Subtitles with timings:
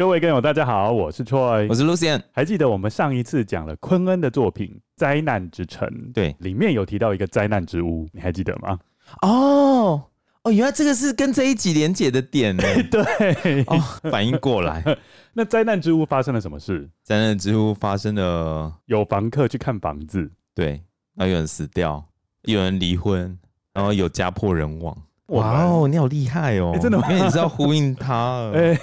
[0.00, 2.22] 各位根友，大家好，我是 Troy，我是 Lucien。
[2.32, 8.78] 还记得我们上一次讲了昆恩的作品《灾难之城》，对，里面有提到一个灾难之屋，你还记得吗？
[9.20, 10.02] 哦
[10.44, 12.62] 哦，原来这个是跟这一集连结的点呢。
[12.90, 13.78] 对，哦，
[14.10, 14.82] 反应过来。
[15.34, 16.88] 那灾难之屋发生了什么事？
[17.02, 20.82] 灾难之屋发生了，有房客去看房子，对，
[21.14, 22.02] 然后有人死掉，
[22.44, 23.38] 有人离婚，
[23.74, 24.96] 然后有家破人亡。
[25.26, 26.74] 哇哦，你好厉害哦！
[26.80, 27.06] 真的吗？
[27.12, 28.50] 因为你是要呼应他。
[28.56, 28.78] 哎。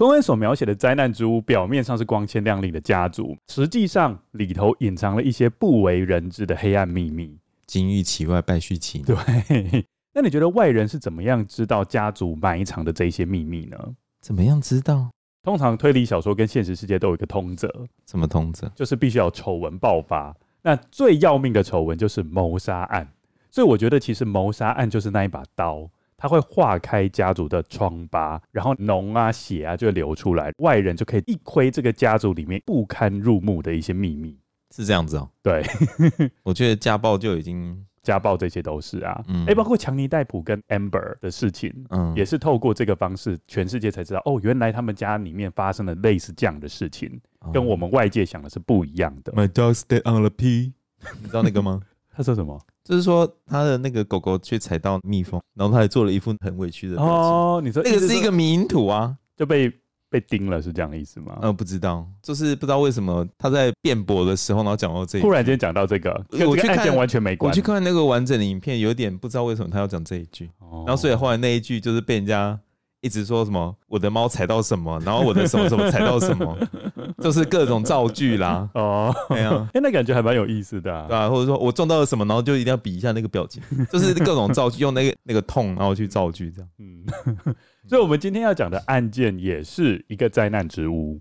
[0.00, 7.36] 昆恩所描写的灾难之屋，表面上是光鲜亮丽的家族，实际上里头隐藏了一些不为人知的黑暗秘密。
[7.66, 9.04] 金玉其外，败絮其内。
[9.04, 13.76] 对， 那你觉得外人是怎么样知道家族埋藏的这些秘密呢？
[14.22, 15.10] 怎么样知道？
[15.42, 17.70] 通常推理小说跟现实世界都有一个通则，
[18.06, 18.72] 什么通则？
[18.74, 20.34] 就是必须要丑闻爆发。
[20.62, 23.06] 那最要命的丑闻就是谋杀案。
[23.50, 25.90] 所以我觉得，其实谋杀案就是那一把刀。
[26.20, 34.38] 它会化开家族的疮疤，然后脓啊、血啊就会流出来，外人就可以一窥这个家族里面不堪入目的一些秘密，
[34.76, 35.28] 是这样子哦。
[35.42, 35.64] 对，
[36.44, 49.32] 我觉得家暴就已经 家暴这些都是啊，嗯，哎，包括强尼戴普跟 Amber 的事情，嗯，也是透过这个方式，全世界才知道哦，原来他们家里面发生了类似这样的事情，嗯，跟我们外界想的是不一样的。
[49.32, 50.72] My dog stayed on the pee，
[51.20, 51.80] 你知道那个吗？
[52.20, 52.60] 他说什么？
[52.84, 57.14] 就是说，他的那个狗狗去踩到蜜蜂，然后他还做了一副很委屈的表情。
[57.14, 59.72] 哦，你说那个是一个迷因图啊，就被
[60.10, 61.38] 被叮了，是这样的意思吗？
[61.40, 67.58] 嗯，不知道，就是不知道为什么他在辩驳的时候，然后讲到这一，突然间讲到这个，跟这个案件完全没关系。
[67.58, 70.50] 我去看那个完整的影片，有点不知道为什么他要讲这一句，
[70.84, 72.60] 然后所以后来那一句就是被人家。
[73.02, 76.54] 一直说什么我的猫踩到什么，然后我的什么什么踩到什么，
[77.18, 78.68] 就是各种造句啦。
[78.74, 86.70] 哦，对啊， 哎，那感觉还蛮有意思的，啊，对啊，或者说我撞到了什么，然后就一定要比一下那个表情，就是各种造句，用那个那个痛，然后去造句这样。
[86.78, 87.04] 嗯，
[87.88, 91.20] 所以我们今天要讲的案件也是一个灾难之屋，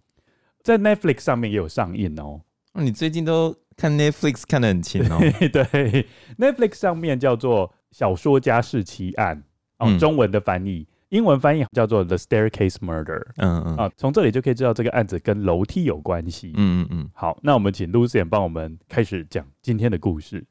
[0.62, 2.42] 在 Netflix 上面也有上映哦。
[2.74, 5.18] 你最近都看 Netflix 看得很勤哦。
[5.52, 6.06] 对
[6.38, 9.38] ，Netflix 上面叫做《小说家弑奇案》，
[9.80, 10.88] 哦，嗯，中文的翻译。
[11.10, 13.20] 英文翻译叫做《The Staircase Murder》。
[13.38, 16.54] 嗯嗯啊，从这里就可以知道这个案子跟楼梯有关系。
[16.56, 17.10] 嗯嗯嗯。
[17.14, 20.46] 好，那我们请 Lucian 帮我们开始讲今天的故事。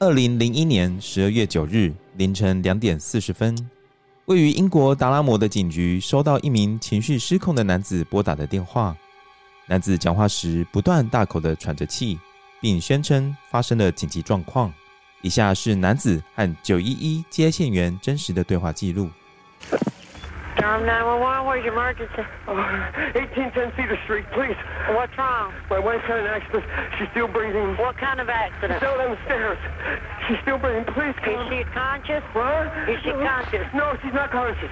[0.00, 3.56] 二零零一年十二月九日凌晨两点四十分，
[4.26, 8.96] 位于英国达拉摩的警局收到一名情绪失控的男子拨打的电话。
[9.68, 12.18] 男子讲话时不断大口的喘着气，
[12.60, 14.72] 并宣称发生了紧急状况。
[15.21, 19.09] 以下是男子和九一一接线员真实的对话记录。
[20.63, 22.23] Durham 911, where's your emergency?
[22.47, 22.55] Uh,
[23.19, 24.55] 1810 Cedar Street, please.
[24.95, 25.51] What's wrong?
[25.69, 26.63] My wife had an accident.
[26.97, 27.75] She's still breathing.
[27.75, 28.79] What kind of accident?
[28.79, 29.57] She fell down the stairs.
[30.27, 30.85] She's still breathing.
[30.93, 31.35] Please come.
[31.35, 32.23] Is she conscious?
[32.31, 32.71] What?
[32.87, 33.67] Is she conscious?
[33.75, 34.71] No, she's not conscious.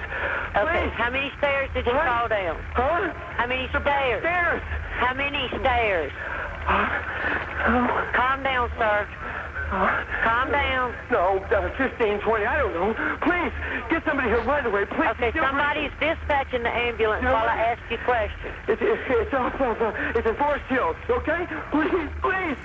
[0.55, 0.63] Okay.
[0.63, 0.95] Please.
[0.95, 2.07] How many stairs did you what?
[2.07, 2.55] fall down?
[2.71, 3.11] Huh?
[3.35, 4.21] How many the stairs?
[4.23, 4.61] Stairs.
[4.95, 6.11] How many stairs?
[6.71, 6.87] Uh,
[7.67, 8.11] oh.
[8.15, 9.07] Calm down, sir.
[9.68, 10.94] Calm down.
[11.10, 12.94] No, uh, 15, 20, I don't know.
[13.20, 13.52] Please,
[13.90, 15.10] get somebody here right away, please.
[15.16, 17.32] Okay, somebody's dispatching the ambulance no.
[17.32, 18.54] while I ask you questions.
[18.68, 21.46] It's, it's, it's uh, in Forest Hills, okay?
[21.70, 22.56] Please, please.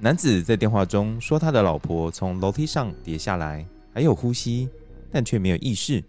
[0.00, 4.68] 男子在电话中说，他的老婆从楼梯上跌下来，还有呼吸，
[5.10, 6.02] 但却没有意识。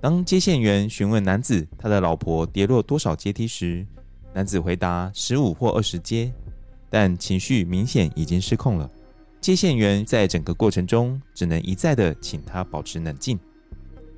[0.00, 3.86] 当接线员询问男子他的老婆跌落多少阶梯时，
[4.32, 6.32] 男子回答十五或二十阶，
[6.90, 8.90] 但情绪明显已经失控了。
[9.40, 13.38] 接线员在整个过程中只能一再的请他保持冷静。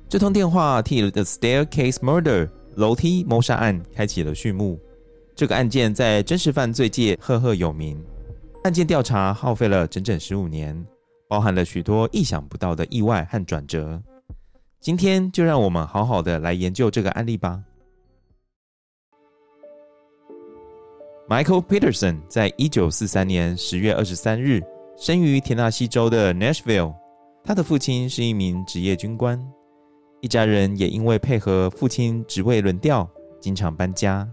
[0.09, 4.77] 这通电话替 The Staircase Murder 楼梯谋杀案开启了序幕。
[5.33, 8.03] 这个案件在真实犯罪界赫赫有名。
[8.63, 10.85] 案件调查耗费了整整十五年，
[11.27, 14.01] 包含了许多意想不到的意外和转折。
[14.81, 17.63] 今天就让我们好好的来研究这个案例吧。
[21.29, 24.61] Michael Peterson 在一九四三年十月二十三日。
[25.03, 26.95] 生于田纳西州的 Nashville，
[27.43, 29.37] 他的父亲是一名职业军官，
[30.21, 33.05] 一家人也因为配合父亲职位轮调，
[33.41, 34.25] 经常搬家。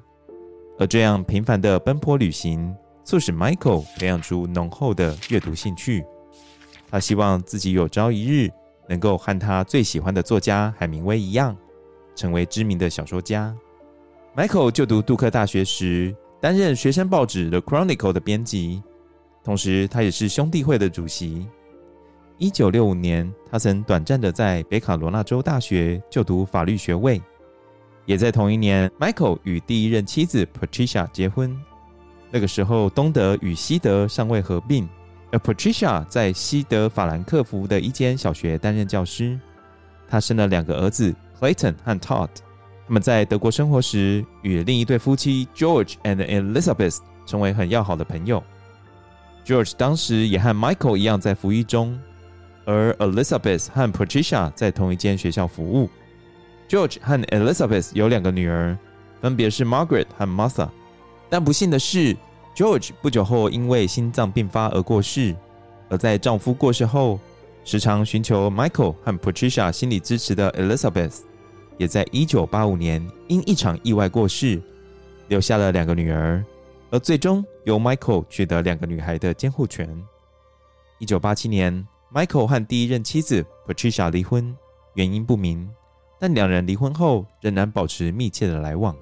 [0.78, 2.72] 而这样频繁的奔波旅行，
[3.02, 6.04] 促使 Michael 培养出浓厚的阅读兴趣。
[6.88, 8.48] 他希望自己有朝一日
[8.88, 11.56] 能够和他最喜欢的作家海明威一样，
[12.14, 13.52] 成为知名的小说家。
[14.36, 18.80] Michael 就读杜克大学时，担任学生报纸《The Chronicle》的编辑，
[19.42, 21.46] 同时他也是兄弟会的主席。
[22.38, 27.20] 一九六五年，他曾短暂的在北卡罗纳州大学就读法律学位。
[28.06, 31.56] 也在同一年，Michael 与第一任妻子 Patricia 结婚。
[32.30, 34.88] 那个时候，东德与西德尚未合并，
[35.30, 39.38] 而 Patricia 在西德法兰克福的一间小学担任教师。
[40.08, 42.30] 她生了两个儿子 Clayton 和 Todd。
[42.86, 48.42] 他们在德国生活时，与另一对夫妻 George and Elizabeth 成为很要好的朋友。
[49.44, 51.98] George 当时也和 Michael 一样在服役中，
[52.64, 55.88] 而 Elizabeth 和 Patricia 在同一间学校服务。
[56.68, 58.78] George 和 Elizabeth 有两个女儿，
[59.20, 60.68] 分别是 Margaret 和 Martha。
[61.28, 62.16] 但不幸的是
[62.54, 65.34] ，George 不久后因为心脏病发而过世。
[65.88, 67.18] 而在丈夫过世后，
[67.64, 71.18] 时常寻求 Michael 和 Patricia 心理支持的 Elizabeth，
[71.76, 74.62] 也在1985年因一场意外过世，
[75.26, 76.44] 留下了两个女儿。
[76.90, 79.88] 而最终由 Michael 取得两个女孩的监护权。
[81.00, 84.54] 1987年，Michael 和第一任妻子 Patricia 离婚，
[84.94, 85.68] 原因不明。
[86.18, 88.94] 但两人离婚后仍然保持密切的来往。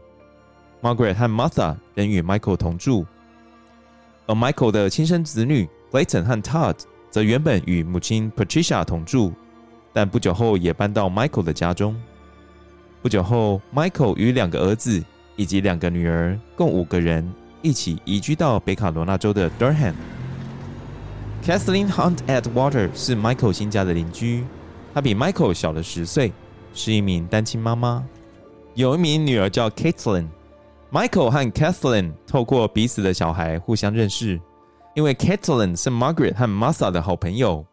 [0.81, 3.05] Margaret 和 Martha 仍与 Michael 同住，
[4.27, 6.77] 而 Michael 的亲生子女 Clayton 和 Todd
[7.11, 9.33] 则原本与母亲 Patricia 同住，
[9.93, 12.01] 但不久后也搬到 Michael 的家中。
[13.03, 15.03] 不久后，Michael 与两个儿子
[15.35, 17.29] 以及两个女儿共五个人
[17.69, 19.93] 一起移居到北卡罗纳州的 Durham。
[21.45, 24.45] Kathleen Hunt Atwater 是 Michael 新家的邻居，
[24.95, 26.33] 她比 Michael 小了十岁。
[26.75, 28.05] 是一名单亲妈妈，
[28.75, 30.27] 有一名女儿叫 Caitlin。
[30.93, 34.41] Michael 和 Kathleen 透过彼此的小孩互相认识，
[34.95, 37.67] 因为 Kathleen 是 Margaret 和 Martha 的好朋友。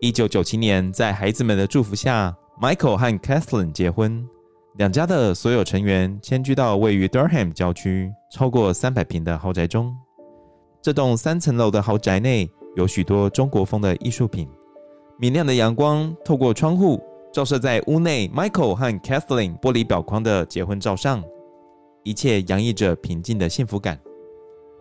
[0.00, 4.28] 一九九七年，在孩子们的祝福下，Michael 和 Kathleen 结婚，
[4.76, 9.96] 两家的所有成员迁居到位于 Durham 郊区、超过三百平的豪宅中。
[10.82, 14.48] 这栋三层楼的豪宅内有许多中国风的艺术品，
[15.18, 17.00] 明亮的阳光透过窗户。
[17.30, 21.22] 照射在屋内，Michael 和 Kathleen 玻璃表框的结婚照上，
[22.02, 24.00] 一切洋溢着平静的幸福感。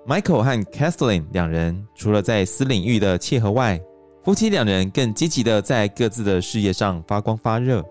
[0.08, 3.80] Michael 和 Kathleen 两人除了在私领域的契合外，
[4.24, 7.84] 夫妻两人更积极的在各自的事业上发光发热。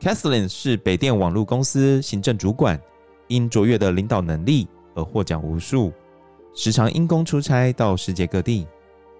[0.00, 2.80] Kathleen 是北电网络公司行政主管，
[3.28, 5.92] 因卓越的领导能力而获奖无数，
[6.54, 8.66] 时常因公出差到世界各地。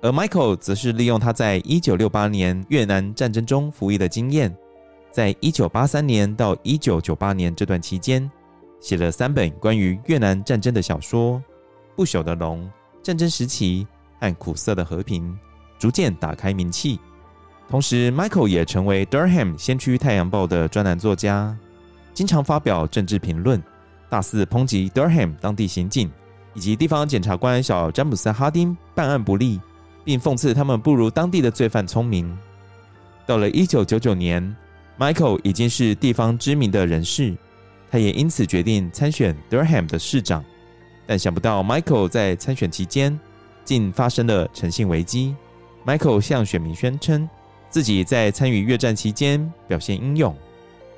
[0.02, 4.54] 而 Michael 则是利用他在1968年越南战争中服役的经验。
[5.10, 8.28] 在一九八三年到一九九八年这段期间，
[8.80, 11.34] 写了三本关于越南战争的小说，
[11.94, 12.64] 《不朽的龙》、
[13.02, 13.86] 《战争时期》
[14.20, 15.30] 和《苦涩的和平》，
[15.78, 16.98] 逐渐打开名气。
[17.68, 21.56] 同时，Michael 也成为 Durham 先驱太阳报的专栏作家，
[22.12, 23.62] 经常发表政治评论，
[24.12, 26.12] 大肆抨击 Durham 当地刑警
[26.52, 29.58] 以及地方检察官小詹姆斯哈丁办案不力，
[30.04, 32.38] 并讽刺他们不如当地的罪犯聪明。
[33.24, 34.54] 到了一九九九年。
[34.98, 37.34] Michael 已经是地方知名的人士，
[37.90, 40.44] 他也因此决定参选 Durham 的市长。
[41.06, 43.18] 但想不到，Michael 在参选期间
[43.64, 45.34] 竟发生了诚信危机。
[45.86, 47.28] Michael 向选民宣称
[47.70, 50.36] 自己在参与越战期间表现英勇，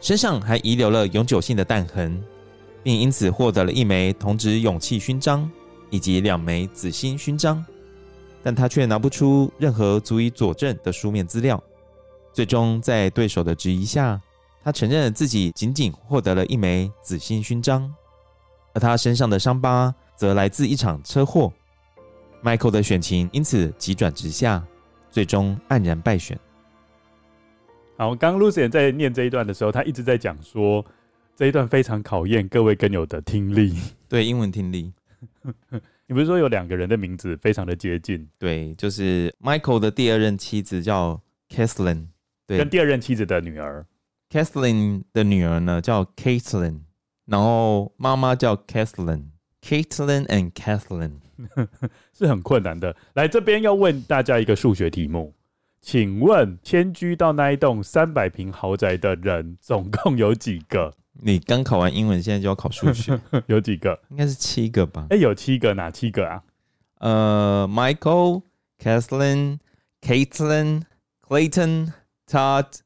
[0.00, 2.20] 身上还遗留了永久性的弹痕，
[2.84, 5.50] 并因此获得了一枚铜质勇气勋章
[5.90, 7.64] 以及两枚紫心勋章。
[8.42, 11.60] 但他却拿不出任何足以佐证的书面资料。
[12.30, 14.20] 最终，在对手的质疑下，
[14.62, 17.90] 他承认自己仅仅获得了一枚紫心勋章，
[18.74, 21.50] 而他身上的伤疤则来自一场车祸。
[22.42, 24.62] Michael 的选情因此急转直下，
[25.10, 26.38] 最终黯然败选。
[27.96, 30.84] 好，刚 Lucien 在念这一段的时候，他一直在讲说，
[31.36, 33.76] 这一段非常考验各位跟友的听力，
[34.08, 34.92] 对英文听力。
[36.06, 38.28] 你不是说有两个人的名字非常的接近？
[38.38, 42.06] 对，就是 Michael 的第二任妻子叫 Kathleen。
[42.46, 43.84] 对，跟第二任妻子的女儿
[44.30, 46.80] ，Kathleen 的女儿呢叫 Caitlin，
[47.26, 51.14] 然后妈妈叫 Kathleen，Caitlin and Kathleen
[52.16, 52.94] 是很困难的。
[53.14, 55.34] 来这边要问大家一个数学题目，
[55.80, 60.94] 请问迁居到那一栋三百平豪宅的人总共有几个？
[61.22, 63.98] 你刚考完英文，现在就要考数学， 有几个？
[64.10, 65.06] 应该是七个吧？
[65.10, 66.42] 哎，有七个，哪七个啊？
[66.98, 68.42] 呃，Michael、
[68.78, 69.58] Kathleen、
[70.00, 70.82] Caitlin、
[71.26, 71.92] Clayton。
[72.26, 72.78] Todd,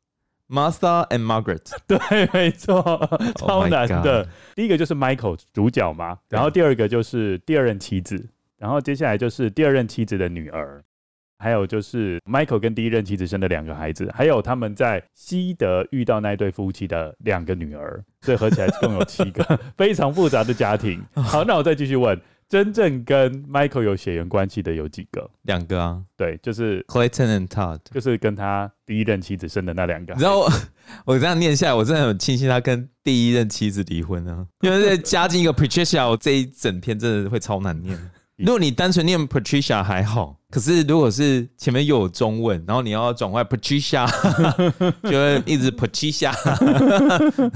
[0.48, 2.82] Martha and Margaret， 对，没错，
[3.38, 4.18] 超难的。
[4.22, 10.82] Oh、第一个就是 Michael 主角嘛，然后第二个就是第二任妻子，然后接下来就是第二任妻子的女儿。
[11.38, 21.00] 还有就是 Michael 跟第一任妻子生的两个孩子，还有他们在西德遇到那对夫妻的两个女儿，所以合起来共有七个， 非常复杂的家庭。
[21.14, 25.30] 好，那我再继续问，真正跟 Michael 有血缘关系的有几个？
[25.42, 30.14] 两个啊，对，就是 Clayton and Todd，就是跟他第一任妻子生的那两个。
[30.14, 30.50] 你知道我，
[31.04, 37.96] 我这样念下来，我真的很庆幸他跟第一任妻子离婚啊，因为再加进一个 Patricia，我这一整篇真的会超难念。
[38.38, 44.06] 如果你单纯念 Patricia 还好，可是如果是前面又有中文，然后你要转换 Patricia，
[45.02, 46.32] 就会一直 Patricia。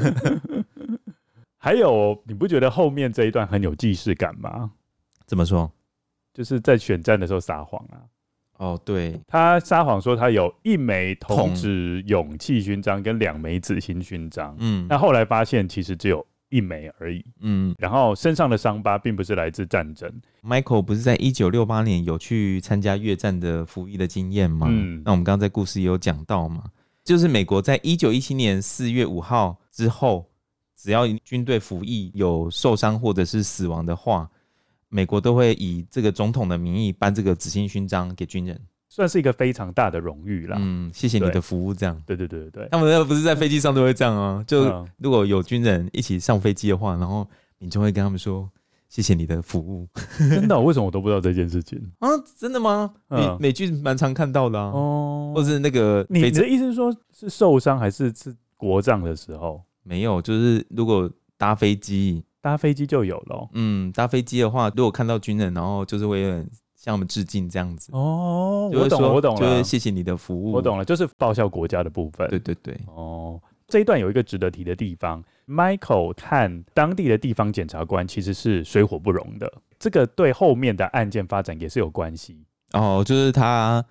[1.57, 4.73] 还有，你不觉得后面这一段很有既视感吗？
[5.25, 5.71] 怎么说？
[6.35, 8.03] 就是在选战的时候撒谎啊。
[8.59, 14.57] 哦，对，他撒谎说他有一枚铜质勇气勋章跟两枚紫心勋章。
[14.59, 16.27] 嗯，那后来发现其实只有。
[16.53, 20.13] 一枚而已，嗯，然后身上的伤疤并不是来自战争。
[20.43, 24.67] Michael 不是在一九六八年有去参加越战的服役的经验吗？
[24.71, 26.65] 嗯，那我们刚刚在故事也有讲到嘛，
[27.03, 30.29] 就是美国在一九一七年四月五号之后，
[30.77, 34.29] 只要军队服役有受伤或者是死亡的话，
[34.91, 38.61] 美国都会以这个总统的名义颁这个紫心勋章给军人。
[38.95, 40.59] 算是一个非常大的荣誉啦。
[40.61, 41.99] 嗯，谢谢你的服务，这样。
[42.05, 44.45] 对对对对对，他们那不是在飞机上都会这样啊？
[44.47, 47.27] 就如果有军人一起上飞机的话，然后
[47.59, 48.47] 你就会跟他们说
[48.91, 49.89] 谢谢你的服务。
[50.19, 50.61] 真的？
[50.61, 52.11] 为什么我都不知道这件事情 啊？
[52.37, 52.93] 真的吗？
[53.09, 54.67] 美美剧蛮常看到的啊。
[54.67, 59.63] 哦，或是那个你的意思是说，是受伤还是是国葬的时候？
[59.85, 63.49] 没有，就是如果搭飞机，搭飞机就有了。
[63.55, 66.45] 嗯，搭飞机的话，如果看到军人，然后就是会。
[66.83, 72.29] 向我们致敬这样子哦，我懂了，我懂了，就是谢谢你的服务，我懂了，就是报效国家的部分。
[72.29, 82.45] 对对对，哦，这一段有一个值得提的地方，Michael 看当地的地方检察官其实是水火不容的，这个对后面的案件发展也是有关系。
[82.73, 83.85] 哦，就是他。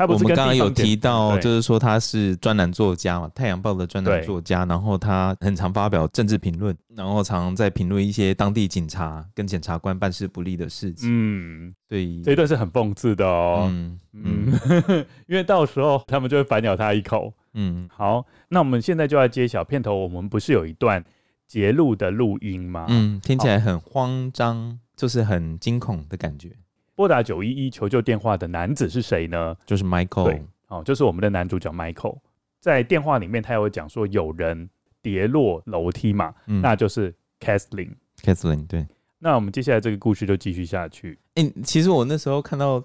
[0.00, 11.06] 他不是我们刚刚有提到，就是说他是专栏作家嘛，《太阳报》的专栏作家，然后他很常发表政治评论，然后常在评论一些当地警察跟检察官办事不力的事情。
[11.12, 13.68] 嗯，对，这一段是很讽刺的哦。
[13.70, 17.34] 嗯嗯，嗯 因为到时候他们就会反咬他一口。
[17.52, 21.04] 嗯，好，那我们现在就要揭晓片头，我们不是有一段
[21.46, 22.86] 节录的录音吗？
[22.88, 26.56] 嗯，听起来很慌张，就是很惊恐的感觉。
[27.00, 29.56] 拨打九一一求救电话的男子是谁呢？
[29.64, 32.18] 就是 Michael，对，哦，就是我们的男主角 Michael。
[32.60, 34.68] 在电话里面，他有讲说有人
[35.00, 37.92] 跌落楼梯嘛，嗯、那就是 Kathleen。
[38.22, 38.86] Kathleen，对。
[39.18, 41.18] 那我们接下来这个故事就继续下去。
[41.36, 42.84] 哎、欸，其实我那时候看到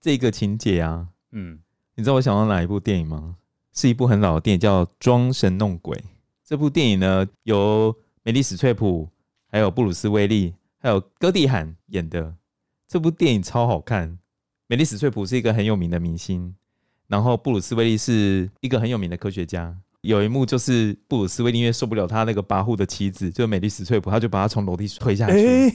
[0.00, 1.60] 这个情节啊，嗯，
[1.94, 3.36] 你知道我想到哪一部电影吗？
[3.72, 5.96] 是一部很老的电影，叫《装神弄鬼》。
[6.44, 7.94] 这部电影呢，由
[8.24, 9.08] 梅丽史翠普、
[9.52, 12.34] 还有布鲁斯威利、还有戈蒂罕演的。
[12.94, 14.16] 这部电影超好看，
[14.68, 16.54] 美丽史翠普是一个很有名的明星，
[17.08, 19.76] 然后布鲁斯威利是一个很有名的科学家。
[20.02, 25.74] 有一幕就是布鲁斯威利因为受不了他那个跋扈的妻子，就是梅莉史翠普，他就把他从楼梯推下去，欸，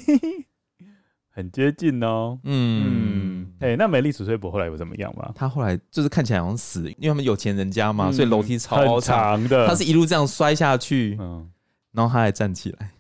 [1.30, 2.40] 很接近哦。
[2.48, 5.30] 嗯，哎、嗯欸，那美丽史翠普后来有怎么样吗？
[5.36, 11.50] 他后来就是看起来好像死，因为他们有钱人家嘛，嗯、所以楼梯超长，长的，他是一路这样摔下去，嗯，
[11.92, 12.92] 然后他还站起来，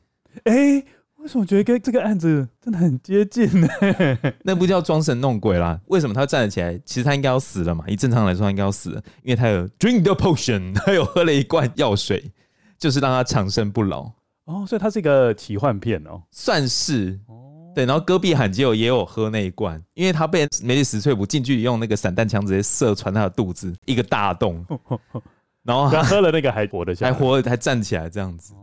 [0.44, 0.86] 哎、欸。
[1.30, 3.68] 为什么觉得跟这个案子真的很接近呢？
[4.42, 5.80] 那不叫装神弄鬼啦。
[5.86, 6.76] 为什么他站得起来？
[6.84, 7.86] 其实他应该要死了嘛。
[7.88, 12.32] 以正常来说，他应该要死了，因为他有 drink the potion， 他有喝了一罐药水，
[12.80, 14.12] 就是让他长生不老。
[14.46, 17.20] 哦，所以他是一个奇幻片哦，算是。
[17.28, 17.86] 哦，对。
[17.86, 24.66] 然后戈壁罕基友也有喝那一罐，因为他被梅里史翠普近距离用那个散弹枪直接射穿他的肚子一个大洞，
[25.62, 28.56] 然后他喝了那个还活得下来，还活还站起来这样子。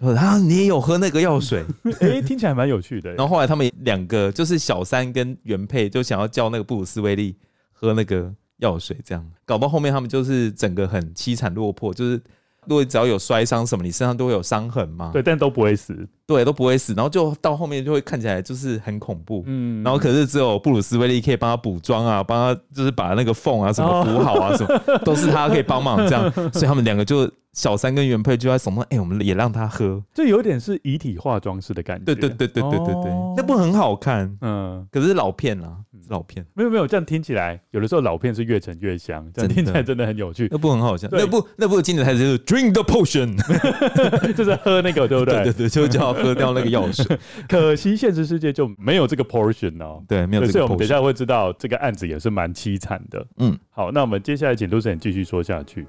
[0.00, 1.64] 啊，你也有喝那个药水？
[2.00, 3.10] 哎、欸，听起来蛮有趣的。
[3.16, 7.34] 然后后来他们两个就是小三跟原配，就想要叫那个布鲁斯威利
[7.72, 12.20] 喝那个药水，这样搞到后面他们就是整个很凄惨落魄，就是。
[12.68, 15.10] 如果只要有摔伤什么，你身上都会有伤痕嘛？
[15.12, 16.92] 对，但都不会死，对，都不会死。
[16.94, 19.82] 然后就到后面就会看起来就是很恐怖，嗯。
[19.84, 26.30] 然后可是只有布鲁斯威利可以帮他补妆啊，帮他就是把那个缝啊什么补好啊，什么、 哦、都是他可以帮忙这样。
[26.52, 32.04] 所以他们两个就小三跟原配就在什么，哎、欸，我们也让他喝，这有点是遗体化妆师的感觉。
[32.04, 34.86] 对对对对对对对，哦、那部很好看，嗯。
[34.90, 35.78] 可是老片啊。
[36.08, 40.46] 老片没有没有，这样听起来有的时候老片是越陈越香，这样听起来真的很有趣。
[40.52, 43.36] 那部很好笑，那部那部的经典台词就是 “Drink the potion”，
[44.36, 45.34] 就是喝那个，对不对？
[45.42, 47.18] 对对对，就叫喝掉那个药水。
[47.48, 50.02] 可惜现实世界就没有这个 portion 哦。
[50.08, 50.52] 对，没有这个 portion。
[50.52, 53.26] 所以我们等一下会知道这个案子也是蛮凄惨的。
[53.38, 55.86] 嗯，好，那我们接下来请都神继续说下去。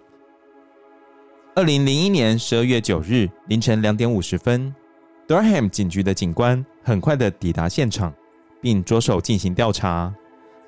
[1.56, 4.74] 二零零一年十二月九日凌晨两点五十分
[5.28, 8.14] ，Durham 警局的警官很快的抵达现场。
[8.60, 10.14] 并着手进行调查。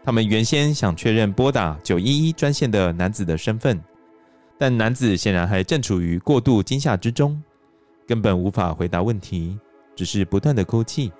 [0.03, 3.81] 他们原先想确认拨打九一一专线的男子的身份，
[4.57, 7.41] 但男子显然还正处于过度惊吓之中，
[8.09, 9.55] 根本无法回答问题，
[9.95, 11.11] 只是不断的哭泣。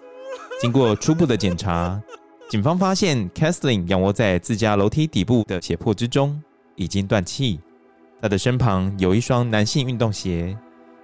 [0.60, 2.02] 经过初步的检查，
[2.50, 6.42] 警方发现 Kathleen 仰卧在自家楼梯底部的血泊之中，
[6.76, 7.60] 已经断气。
[8.20, 10.58] 他的身旁有一双男性运动鞋、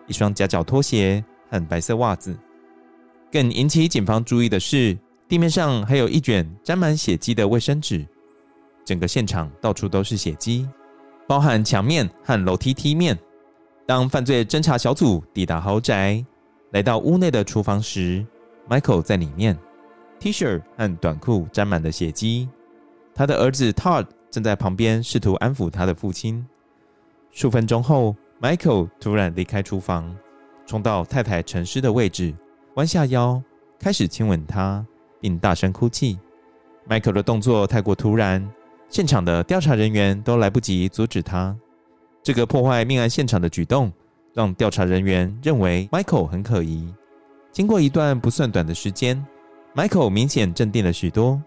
[0.08, 2.36] 一双夹脚拖鞋和白色袜子。
[3.32, 4.98] 更引起警方注意的是，
[5.30, 8.04] 地面上还有一卷沾满血迹的卫生纸，
[8.84, 10.68] 整个现场到处都是血迹，
[11.28, 13.16] 包含墙面和楼梯梯面。
[13.86, 16.26] 当犯罪侦查小组抵达豪宅，
[16.72, 18.26] 来到屋内的厨房时
[18.68, 19.58] ，Michael 在里面
[20.20, 22.50] ，T 恤和短裤沾满了血迹。
[23.14, 26.46] 他的儿子 Todd 正在旁边试图安抚他的父亲。
[27.32, 30.16] 数分钟后，Michael 突然离开厨房，
[30.66, 32.34] 冲到太太陈尸的位置，
[32.76, 33.42] 弯下腰
[33.80, 34.86] 开始亲吻她。
[35.22, 36.20] 并大声哭泣。
[36.88, 38.48] Michael 的动作太过突然，
[38.90, 41.56] 现场的调查人员都来不及阻止他。
[42.26, 43.94] 这个破坏命案现场的举动，
[44.34, 46.92] 让调查人员认为 Michael 很可疑。
[47.52, 49.24] 经过一段不算短的时间
[49.76, 51.40] ，Michael 明显镇定了许多，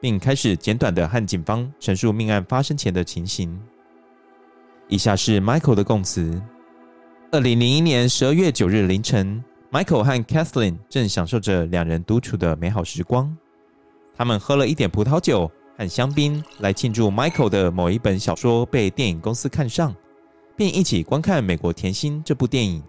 [0.00, 3.56] 并开始简短的和警方陈述命案发生前的情形。
[4.88, 6.42] 以下是 Michael 的供词：
[7.30, 9.40] 二零零一年十二月九日凌晨。
[9.70, 13.36] Michael 和 Kathleen 正享受着两人独处的美好时光。
[14.16, 15.48] 他们喝了一点葡萄酒
[15.78, 19.94] 和香槟来庆祝 Michael 的某一本小说被电影公司看上，
[20.56, 22.82] 并一起观看《美国甜心》这部电影。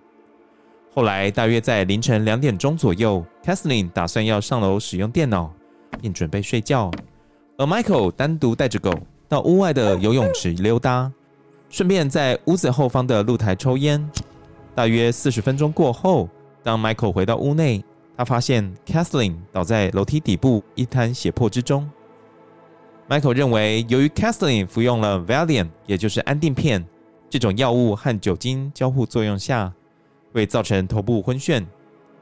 [0.93, 5.51] 后来，大约在凌晨两点钟左右，Kathleen 打算要上楼使用电脑，
[6.01, 6.91] 并准备睡觉，
[7.57, 8.93] 而 Michael 单独带着狗
[9.27, 11.11] 到屋外的游泳池溜达，
[11.69, 14.09] 顺便在屋子后方的露台抽烟。
[14.73, 16.29] 大约四十分钟过后。
[16.63, 17.83] 当 Michael 回到屋内，
[18.17, 21.87] 他发现 Kathleen 倒在楼梯底部一滩血泊之中。
[23.07, 26.83] Michael 认为，由于 Kathleen 服用了 Valium，也就是安定片，
[27.29, 29.73] 这种药物和酒精交互作用下，
[30.31, 31.65] 会造成头部昏眩。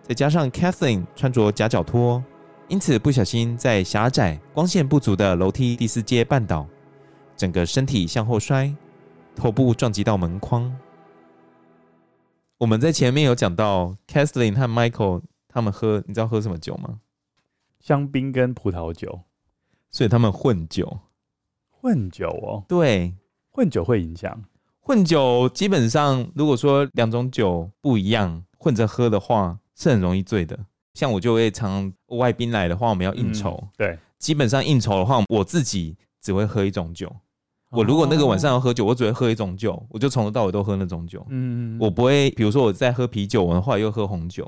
[0.02, 2.24] 再加上 Kathleen 穿着夹脚拖，
[2.68, 6.68] 因此不小心在狭窄、光线不足的楼梯第四阶绊倒，
[7.38, 8.74] 整个身体向后摔，
[9.36, 10.76] 头部撞击到门框。
[12.58, 17.00] 我们在前面有讲到，Kathleen 和 Michael 他们喝，你知道喝什么酒吗？
[17.80, 19.22] 香槟跟葡萄酒，
[19.90, 21.00] 所以他们混酒。
[21.70, 23.16] 混酒哦，对，
[23.52, 24.46] 混酒会影响。
[24.86, 30.60] 混酒基本上，如果说两种酒不一样混着喝的话，是很容易醉的。
[30.94, 37.16] 像我就会常外宾来的话，我们要应酬，嗯、对，基本上应酬的话，我自己只会喝一种酒。
[37.72, 41.26] 我如果那个晚上要喝酒，我只会喝一种酒，我就从头到尾都喝那种酒。
[41.30, 44.44] 嗯，我不会，比如说我在喝啤酒，我的话又喝红酒，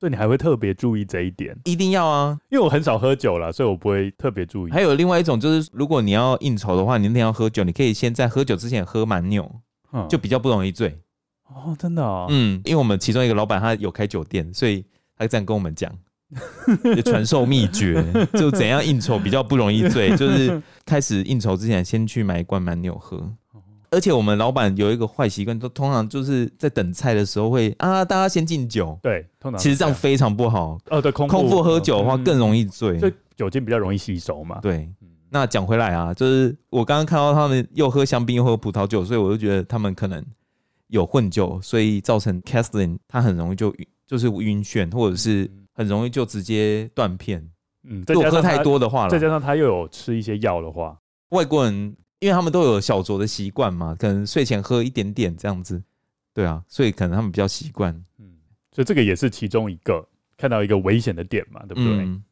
[0.00, 1.56] 所以你还会特别注意这一点？
[1.64, 4.72] 一定要啊，因为我很少喝酒了，所以我不会特别注意。
[4.72, 9.50] 还有另外一种就是，如果你要应酬的话，你那天要喝酒，你可以先在喝酒之前喝蛮牛，
[10.08, 10.98] 就比较不容易醉。
[11.48, 12.26] 哦，真的啊？
[12.28, 14.84] 嗯，因为我们其中一个老板他有开酒店，所以
[15.16, 15.92] 他这样跟我们讲。
[17.06, 18.04] 传授秘诀，
[18.36, 23.32] 就怎样应酬比较不容易醉， 就是开始应酬之前先去买一罐蛮牛喝。
[23.90, 28.98] 而且我们老板有一个坏习惯，都通常就是在等菜的时候会啊，大家先敬酒。
[29.02, 30.78] 对，通常其实这样非常不好。
[30.90, 34.58] 呃，对，空空腹喝酒的话更容易醉，就酒精比较容易吸收嘛。
[34.60, 34.86] 对，
[35.30, 40.24] 那讲回来啊，就是我刚刚看到他们又喝香槟又喝葡萄酒，所以我就觉得他们可能
[40.88, 43.74] 有混酒，所以造成 Kathleen 他很容易就
[44.06, 45.50] 就是晕眩，或者是。
[45.78, 47.40] 很容易就直接断片，
[47.84, 55.80] 嗯，如果喝太多的话了，再加上他又有吃一些药的话，外国人因为他们都有小酌的习惯嘛，可能睡前喝一点点这样子，
[56.34, 58.26] 对啊，所以可能他们比较习惯，嗯，
[58.72, 60.04] 所以这个也是其中一个
[60.36, 61.98] 看到一个危险的点嘛，对不对？
[61.98, 62.24] 嗯、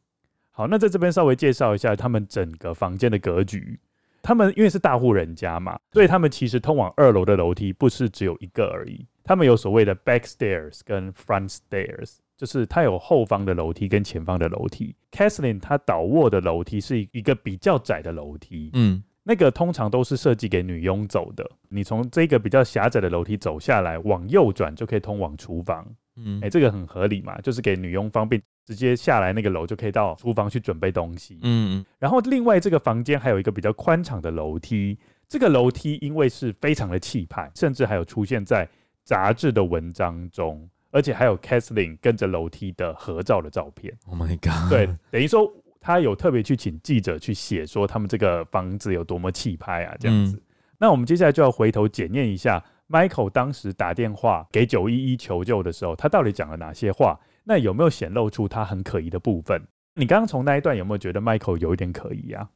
[0.57, 3.79] 好，那在这边稍微介绍一下他们整个房间的格局，
[4.23, 12.15] 他们因为是大户人家嘛，所以他们其实通往二楼的楼梯不是只有一个而已，他们有所谓的 back stairs 跟 front stairs。
[12.35, 14.95] 就是它有后方的楼梯跟前方的楼梯。
[15.11, 21.49] Kathleen 她倒卧的楼梯是一个比较窄的楼梯，嗯，那个通常都是设计给女佣走的。
[21.69, 25.83] 你从这个比较狭窄的楼梯走下来，往右转就可以通往厨房，
[26.15, 31.85] 嗯，哎、欸，这个很合理嘛，就是给女佣方便，直接下来那个楼就可以到厨房去准备东西，嗯嗯。
[31.97, 34.99] 然后另外这个房间还有一个比较宽敞的楼梯，
[35.29, 38.67] 这个楼梯因为是非常的气派，甚至还有出现在
[39.05, 40.69] 杂志的文章中。
[40.89, 43.93] 而且还有 Kathleen 跟着楼梯的合照的照片。
[44.07, 44.69] Oh my god！
[44.69, 45.49] 对，等于说
[45.81, 50.37] 他有特别去请记者去写说他们这个房子有多么气派啊，这样子。
[50.37, 50.41] 嗯、
[50.79, 57.19] 那我们接下来就要回头检验一下 Michael 当时打电话给九一一求救的时候，他到底讲了哪些话？
[57.47, 59.61] 那有没有显露出他很可疑的部分？
[59.95, 62.47] 你刚刚从那一段有没有觉得 Michael 有一点可疑啊？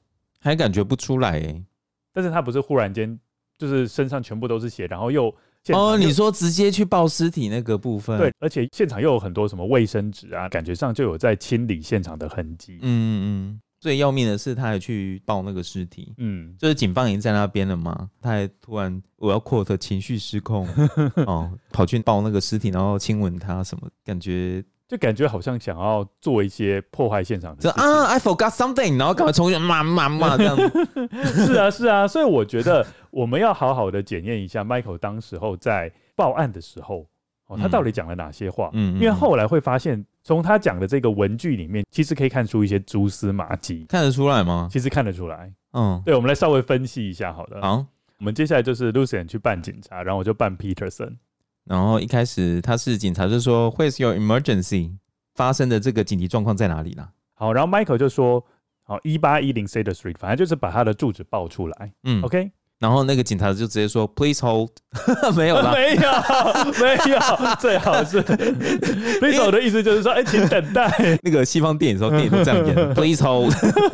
[0.42, 1.64] 还感觉不出来哎。
[2.14, 3.18] 但是他不是忽然间
[3.58, 5.34] 就是身上全部都是血，然后又
[5.70, 12.80] 哦，你说直接去抱尸体那个部分，对，而且现场又有很多什么卫生纸啊，感觉上就有在清理现场的痕迹。
[12.82, 13.62] 嗯嗯嗯。
[13.80, 20.68] 最要命的是，他还去抱那个尸体，嗯，就是警方已经在那边了嘛，他还突然我要 quote 情绪失控
[21.26, 27.82] 哦，跑去抱那个尸体，然后亲吻他什么，感觉就感觉好像想要做一些破坏现场的事情。
[27.82, 30.58] 啊，I forgot something，然后赶快冲去骂骂骂这样。
[31.24, 37.08] 是啊，是啊，所以我觉得我们要好好的检验一下 Michael 当时候在报案的时候。
[37.48, 38.70] 哦，他到底讲了哪些话？
[38.74, 43.86] 嗯，因为后来会发现，从他讲的这个文具里面，其实可以看出一些蛛丝马迹。
[43.88, 44.68] 看得出来吗？
[44.70, 45.50] 其实看得出来。
[45.72, 47.62] 嗯，对，我们来稍微分析一下，好了。
[47.62, 47.86] 好，
[48.20, 51.16] 我们接下来就是 Lucian 去扮警察，然后我就扮 Peterson。
[51.65, 54.97] 然后一开始他是警察，就说 Where's your emergency？
[55.34, 57.12] 发生的这个紧急状况在哪里啦？
[57.34, 58.45] 好，然后 Michael 就说，
[58.84, 61.93] 好，一八一零 Cedar Street，反正就是把他的住址报出来。
[62.04, 62.52] 嗯，OK。
[62.82, 64.72] 然后那个警察就直接说：“Please hold。
[65.38, 66.02] ”没有啦， 没有，
[66.82, 67.20] 没有，
[67.60, 70.91] 最好是 “Please hold” 的意思就是说：“哎，请等待。”
[71.22, 73.54] 那个西方电影时候电影都这样演，“Please hold”，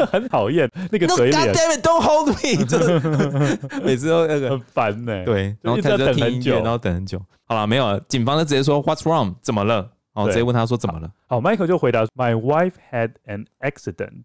[0.10, 1.38] 很讨厌那个嘴脸。
[1.38, 2.66] No, God damn it, don't hold me！
[2.66, 5.26] 就是每次都那个很烦呢、欸。
[5.26, 7.22] 对，然后他就听音乐，然后等很久。
[7.46, 9.36] 好了，没有了，警方就直接说：“What's wrong？
[9.42, 9.76] 怎么了？”
[10.16, 14.24] 然后直接问他说：“怎么了？”好，好，Michael 就回答：“My wife had an accident.”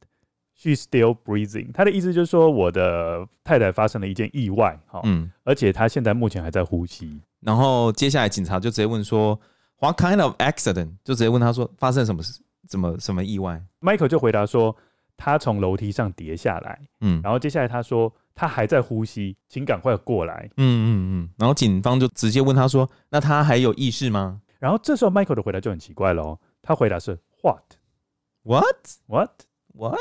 [0.63, 1.73] She's still breathing。
[1.73, 7.21] 他的意思就是说，我的太太发生了一件意外，哈，嗯，而且她现在目前还在呼吸。
[7.41, 9.37] 然后接下来警察就直接问说
[9.81, 10.91] ，What kind of accident？
[11.03, 12.41] 就直接问他说，发生什么事？
[12.69, 14.77] 怎么什么意外？Michael 就回答说，
[15.17, 21.29] 他从楼梯上跌下来，嗯，然后接下来他说他还在呼吸，请赶快过来，嗯嗯嗯。
[21.37, 24.41] 然后警方就直接问他说，那他还有意识吗？
[24.61, 29.99] 然后这时候 Michael 的回答就很奇怪喽，他回答是 What？What？What？What？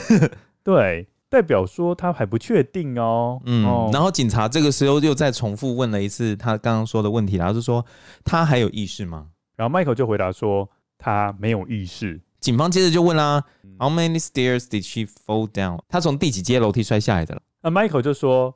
[0.64, 3.40] 对，代表说他还不确定哦。
[3.44, 7.84] 嗯，哦、然后警察这个时候又再重复问了一次他刚刚说的问题，然后就说
[8.24, 9.26] 他还有意识吗？
[9.56, 12.20] 然后 Michael 就回答说他没有意识。
[12.40, 15.78] 警方接着就问啦、嗯、How many stairs did she fall down？
[15.88, 17.42] 他从第几阶楼梯摔下来的了？
[17.62, 18.54] 那 Michael 就说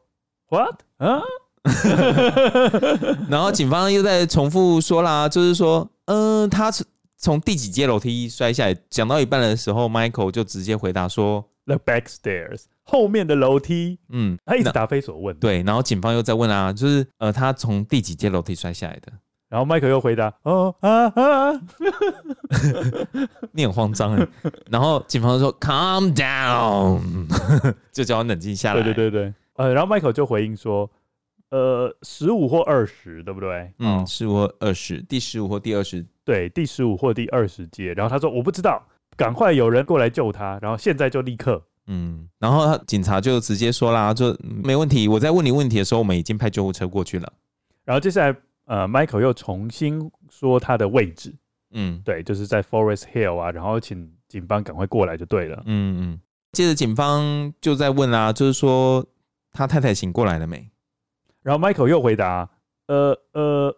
[0.49, 0.81] What？
[0.99, 1.21] 啊？
[3.29, 6.85] 然后警方又在重复说啦，就是说，嗯、呃，他是。
[7.17, 8.77] 从第几阶楼梯摔下来？
[8.91, 15.35] 讲到一半的时候，Michael 就直接回答说：“The back stairs，后面的楼梯。”嗯，他一直答非所问。
[15.37, 19.13] 对，然后警方又在问啊，就是呃，他从第几阶楼梯摔下来的？
[19.49, 21.53] 然后 Michael 又回答：“哦啊啊！”
[23.53, 24.29] 你很慌张哎。
[24.69, 27.01] 然后警方就说：“Calm down，
[27.93, 29.35] 就叫我冷静下来。”对对对对。
[29.55, 30.91] 呃，然后 Michael 就回应说
[31.51, 36.05] ：“呃，十五或二十，对不对？”嗯，十五或二十，第十五或第二十。
[36.27, 38.83] 对，第十五或第二十阶，然后他说我不知道，
[39.17, 47.33] 赶快有人过来救他，然后现在就立刻，嗯，然后他警察就直接说啦，就没问题，我在问你问题的时候，我们已经派救护车过去了。
[47.85, 51.33] 然后接下来，呃，Michael 又重新说他的位置，
[51.71, 56.21] 嗯，对，就是在 Forest Hill 啊，然后请警方赶快过来就对了，嗯嗯。
[56.51, 59.07] 接着警方就在问啦，就是说
[59.53, 60.69] 他太太醒过来了没？
[61.45, 62.51] 然后 Michael 又回答，
[62.89, 63.77] 呃呃。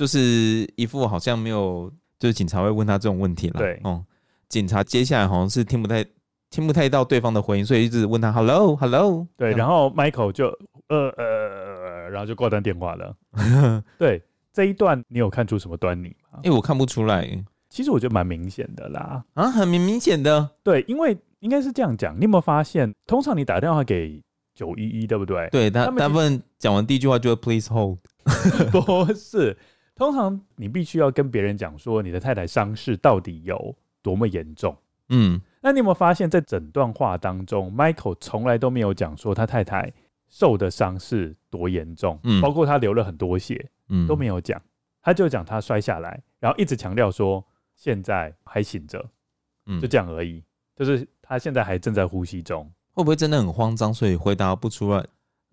[0.00, 3.58] 就是一副好像没有，就是警察会问他这种问题了。
[3.58, 4.02] 对，哦，
[4.48, 6.02] 警察接下来好像是听不太
[6.48, 9.26] 听不太到对方的回应，所以一直问他 “hello hello”。
[9.36, 10.46] 对，然后 Michael 就
[10.88, 13.14] 呃呃，然后就挂断电话了。
[13.98, 14.22] 对，
[14.54, 16.40] 这一段你有看出什么端倪吗？
[16.44, 17.28] 因为我看不出来。
[17.68, 19.22] 其实我觉得蛮明显的啦。
[19.34, 20.48] 啊，很明明显的。
[20.62, 24.18] 对，因为应该是这样讲，你有没有发现，通常你打电话给
[24.54, 25.46] 九一一，对不对？
[25.52, 27.98] 对，大大部分讲完第一句话就会 “please hold”。
[28.72, 29.54] 不是。
[30.00, 34.74] 通常你必须要跟别人讲说你的太太伤势到底有多么严重，
[35.10, 39.92] 嗯，那你有没有发现，在整段话当中，Michael 从来都没有讲说他太太
[40.30, 44.58] 受的伤势多严重，嗯，包括他流了很多血，嗯，都没有讲，
[45.02, 47.44] 他就讲他摔下来，然后一直强调说
[47.76, 49.06] 现在还醒着，
[49.66, 50.42] 嗯，就这样而已，
[50.74, 55.06] 就是他现在还正在呼吸中，会不会真的很慌张，所以回答不出来？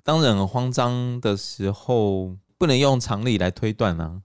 [0.06, 4.22] 当人很慌张的时候，不能用常理来推断啊。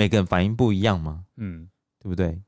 [0.00, 1.68] 每个人反应不一样嘛，嗯，
[2.02, 2.40] 对不对？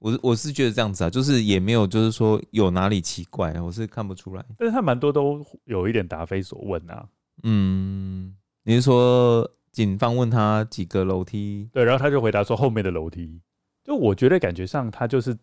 [0.00, 4.44] 我我是觉得这样子啊，就是也没有，就是说有哪里奇怪啊，我是看不出来。
[4.58, 7.08] 但是他蛮多都有一点答非所问啊。
[7.42, 11.70] 嗯，你是说警方问他几个楼梯？
[11.72, 13.40] 对，然后他就回答说后面的楼梯。
[13.82, 15.34] 就我觉得感觉上他就是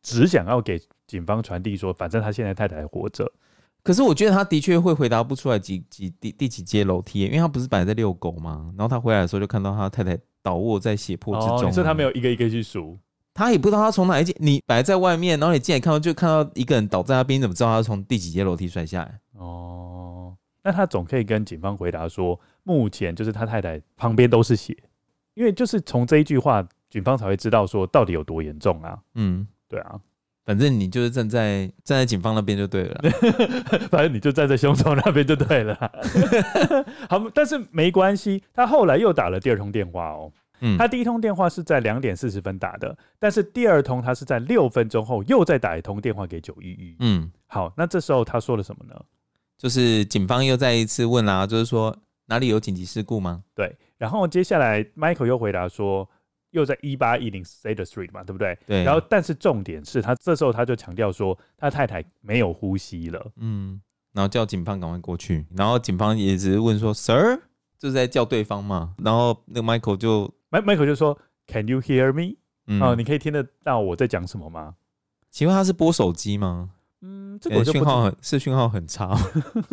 [0.00, 3.30] 只想要给警方传递说，反正他现在太太还活着。
[3.82, 10.18] 可是我觉得他的确会回答不出来几几第第几阶楼梯，因为他不是本来在遛狗嘛，然后他回来的时候就看到他太太。
[10.44, 12.98] 倒卧在血泊之中，所以他没有一个一个去数。
[13.32, 19.18] 他也不知道他从哪一间，你本来在外面，然后你进来看到就看到一个人倒在那边，你怎么知道他从第几阶楼梯摔下来？
[19.32, 24.76] 哦，那他总可以跟警方回答说，目前就是他太太旁边都是血，
[25.32, 28.96] 因为就是从这一句话，警方才会知道说到底有多严重啊。
[29.14, 29.98] 嗯，对啊，
[30.44, 33.00] 反正你就是站在站在警方那边就对了，
[33.90, 35.74] 反正你就站在凶手那边就对了。
[37.08, 40.30] 好，但是没关系，他后来又打了第二通电话哦。
[40.60, 46.96] 嗯，他第一通电话是在两点四十分打的，但是第二通他是在六分钟后又再打一通电话给九一一。
[47.00, 48.94] 嗯，好，那这时候他说了什么呢？
[49.56, 53.42] 就是警方又再一次问啦、啊，就是说哪里有紧急事故吗？
[53.54, 56.08] 对，然后接下来 Michael 又回答说
[56.54, 58.58] 又在一八一零 State Street 嘛，对不对？
[58.66, 58.82] 对。
[58.82, 63.32] 然后但是重点是他这时候他就强调说他太太没有呼吸了。
[63.36, 63.80] 嗯，
[64.12, 67.38] 然后叫警方赶快过去，然后警方也只是问说 Sir，
[67.78, 70.32] 就是在叫对方嘛，然后那个 Michael 就。
[70.50, 72.36] Michael 就说：“Can you hear me？”
[72.68, 74.76] 嗯、哦，你可以听得到我在讲什么吗？
[75.30, 76.70] 请问他是拨手机吗？
[77.06, 79.14] 嗯，这个讯、欸、号很是讯号很差。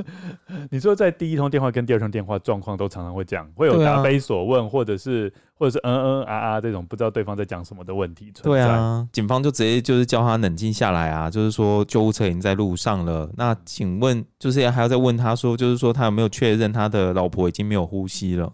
[0.70, 8.44] 你说在第一通电话跟第二通电话状况都常常会这样，会有答非所问，或者是或者是嗯嗯啊啊这种不知道对方在讲什么的问题存在。
[8.44, 13.32] 对啊，警方就直接就是叫他冷静下来啊，就是说救护车已经在路上了。
[13.38, 18.52] 那请问就是还要再问他说，就是说他有没有确认他的老婆已经没有呼吸了？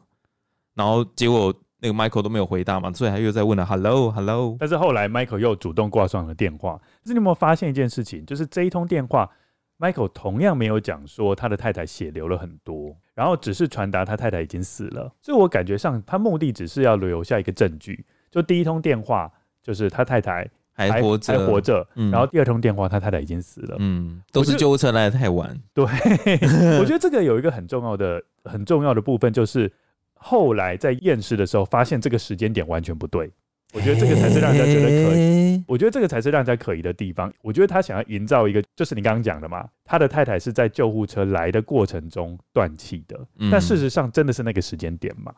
[0.76, 1.52] 然后结果。
[1.80, 4.58] 那个 Michael 都没有回答嘛，所以他又在问了 “Hello, Hello”。
[4.60, 6.76] 但是后来 Michael 又主动挂上了电话。
[7.04, 8.26] 可是你有没有发现一件事情？
[8.26, 9.30] 就是这一通电话
[9.78, 15.14] ，Michael 同样没有讲说他的太太血流了很多，然后只是传达他太太已经死了。
[15.22, 18.04] 所以我感觉上他目的只是要留下一个证据。
[18.32, 21.88] 就第一通电话就是他太太还，活着，还活着。
[21.94, 22.10] 嗯。
[22.10, 23.76] 然后第二通电话他太太已经死了。
[23.78, 24.20] 嗯。
[24.32, 25.56] 都是救护车来的太晚。
[25.76, 25.86] 对。
[26.82, 29.72] 我觉得这个有一个很重要的、很重要的部分就是。
[30.20, 33.32] 后来在验尸的时候，发现这个时间点完全不对。
[33.74, 35.64] 我觉得这个才是让人家觉得可疑。
[35.68, 37.32] 我觉得这个才是让人家可疑的地方。
[37.42, 43.20] 我觉得他想要营造一个，就是你刚刚讲的嘛，他的太太是在救护车来的过程中断气的。
[43.52, 45.34] 但事实上真的是那个时间点嘛？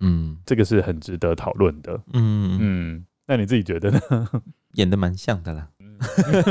[0.00, 2.00] 嗯，这个是很值得讨论的。
[2.14, 4.00] 嗯嗯，那你自己觉得呢？
[4.74, 5.68] 演的蛮像的啦。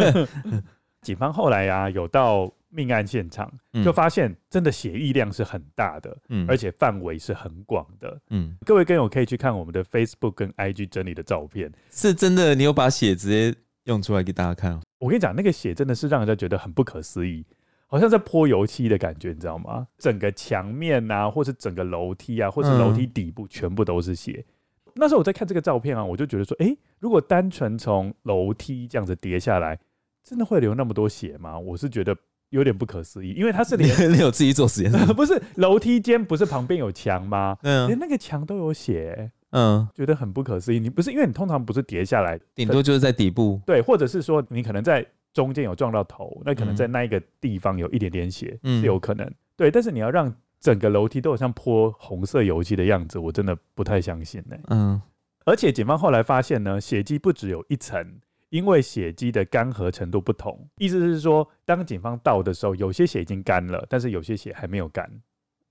[1.02, 2.52] 警方后来呀，有到。
[2.76, 3.50] 命案现场
[3.84, 8.54] 就发现，真的血液量是很大的，嗯，而且范围是很广的，嗯。
[8.66, 12.54] 各位跟友可以去看我们的 Facebook 跟 IG 整理的照片，是真的。
[12.54, 14.78] 你有把血直接用出来给大家看？
[15.00, 17.46] 我跟你讲，那个血真的是让人家觉得很不可思议，
[17.88, 19.88] 好像在泼油漆的感觉，你知道吗？
[19.98, 24.44] 整个墙面啊，或是整个楼梯啊，或是楼梯底部，全部都是血。
[24.86, 24.92] 嗯。
[24.96, 29.80] 那时候我在看这个照片啊，我就觉得说，诶，如果单纯从楼梯这样子跌下来，
[30.24, 31.58] 真的会流那么多血吗？
[31.58, 32.16] 我是觉得。
[32.50, 37.58] 有点不可思议，因为他是连 你有自己做实验， 不是楼梯间不是旁边有墙吗？
[37.64, 40.80] 嗯，连那个墙都有血，嗯，觉得很不可思议。
[40.80, 49.70] 你不是因为你通常不是跌下来，顶多就是在底部，对，或者是说你可能在中间有撞到头，那可能在那一个地方有一点点血，嗯，是有可能，对。
[49.70, 54.56] 但是你要让整个楼梯都有像泼红色油漆的样子，我真的不太相信呢。
[54.70, 55.02] 嗯，
[55.46, 58.20] 而且警方后来发现呢，血迹不只有一层。
[58.50, 65.04] 因为血迹的干涸程度不同，意思是说，当警方到的时候，有些血已经干了，但是有些血还没有干。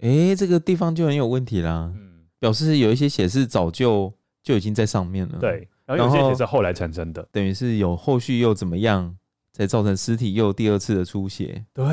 [0.01, 1.93] 哎、欸，这个地方就很有问题啦。
[1.95, 5.39] 嗯，表示有一些血是早就就已经在上面了。
[5.39, 9.17] 对，然后有些血是后来产生的，等于是有后续又怎么样，
[9.53, 11.65] 才造成尸体又第二次的出血。
[11.73, 11.87] 对，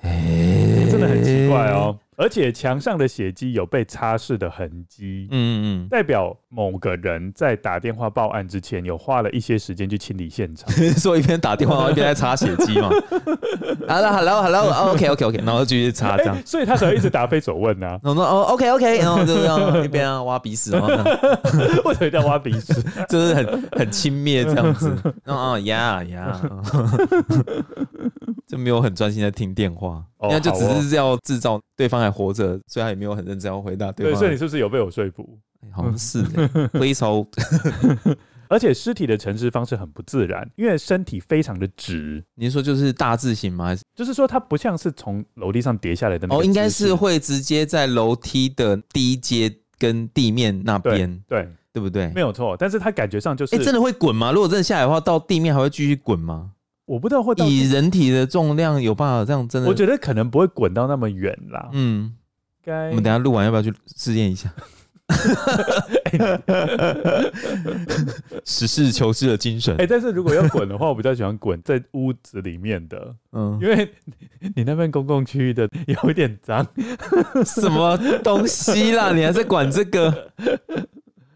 [0.00, 1.98] 哎、欸，真的很奇怪哦。
[2.16, 12.88] 而且墙上的血迹有被擦拭的痕迹，嗯嗯，代表某个人在打电话报案之前有花了一些时间去清理现场， 说一边打电话一边在擦血迹嘛。
[13.88, 18.00] 好了，Hello，Hello，OK，OK，OK，然后继续擦这样，所以他才会一直答非所问啊。
[18.02, 20.72] 然 后哦，OK，OK，然后就这样一边啊挖鼻屎，
[21.84, 22.74] 为什么叫挖鼻屎？
[23.08, 24.92] 就是很很轻蔑这样子。
[25.26, 26.40] 哦呀呀，
[28.48, 31.96] 就没有很专心在听电话，那就只是要制造对方。
[31.96, 34.14] 还活着，所以他也没有很认真要回答对方。
[34.14, 35.38] 对，所以你是不是有被我说服？
[35.62, 36.22] 欸、好像是
[36.68, 37.28] ，Please hold。
[38.48, 42.22] 而且尸体的沉尸方式很不自然，因为身体非常的直。
[42.34, 43.64] 您说就是大字型吗？
[43.64, 46.40] 还是就是说它不像是从楼梯上跌下来的那种？
[46.40, 52.08] 哦，应该是会直接在楼梯的第一阶跟地面那边，对对不对？
[52.14, 52.54] 没有错。
[52.56, 54.30] 但是它感觉上就是，哎、欸，真的会滚吗？
[54.30, 56.52] 如果真的下来的话，到地面还会继续滚吗？
[56.86, 59.68] 我不知道会以人体的重量有办法这样真的？
[59.68, 61.68] 我觉得可能不会滚到那么远啦。
[61.72, 62.14] 嗯。
[62.66, 64.52] 我们等下录完要不要去试验一下？
[68.44, 69.72] 实事求是的精神。
[69.74, 73.88] 哎、欸，但是如果要滚的话，我比较喜欢滚在屋子里面的，嗯，因为
[74.56, 76.66] 你那边公共区域的有一点脏。
[77.44, 79.10] 什么东西啦？
[79.14, 80.32] 你还在管这个？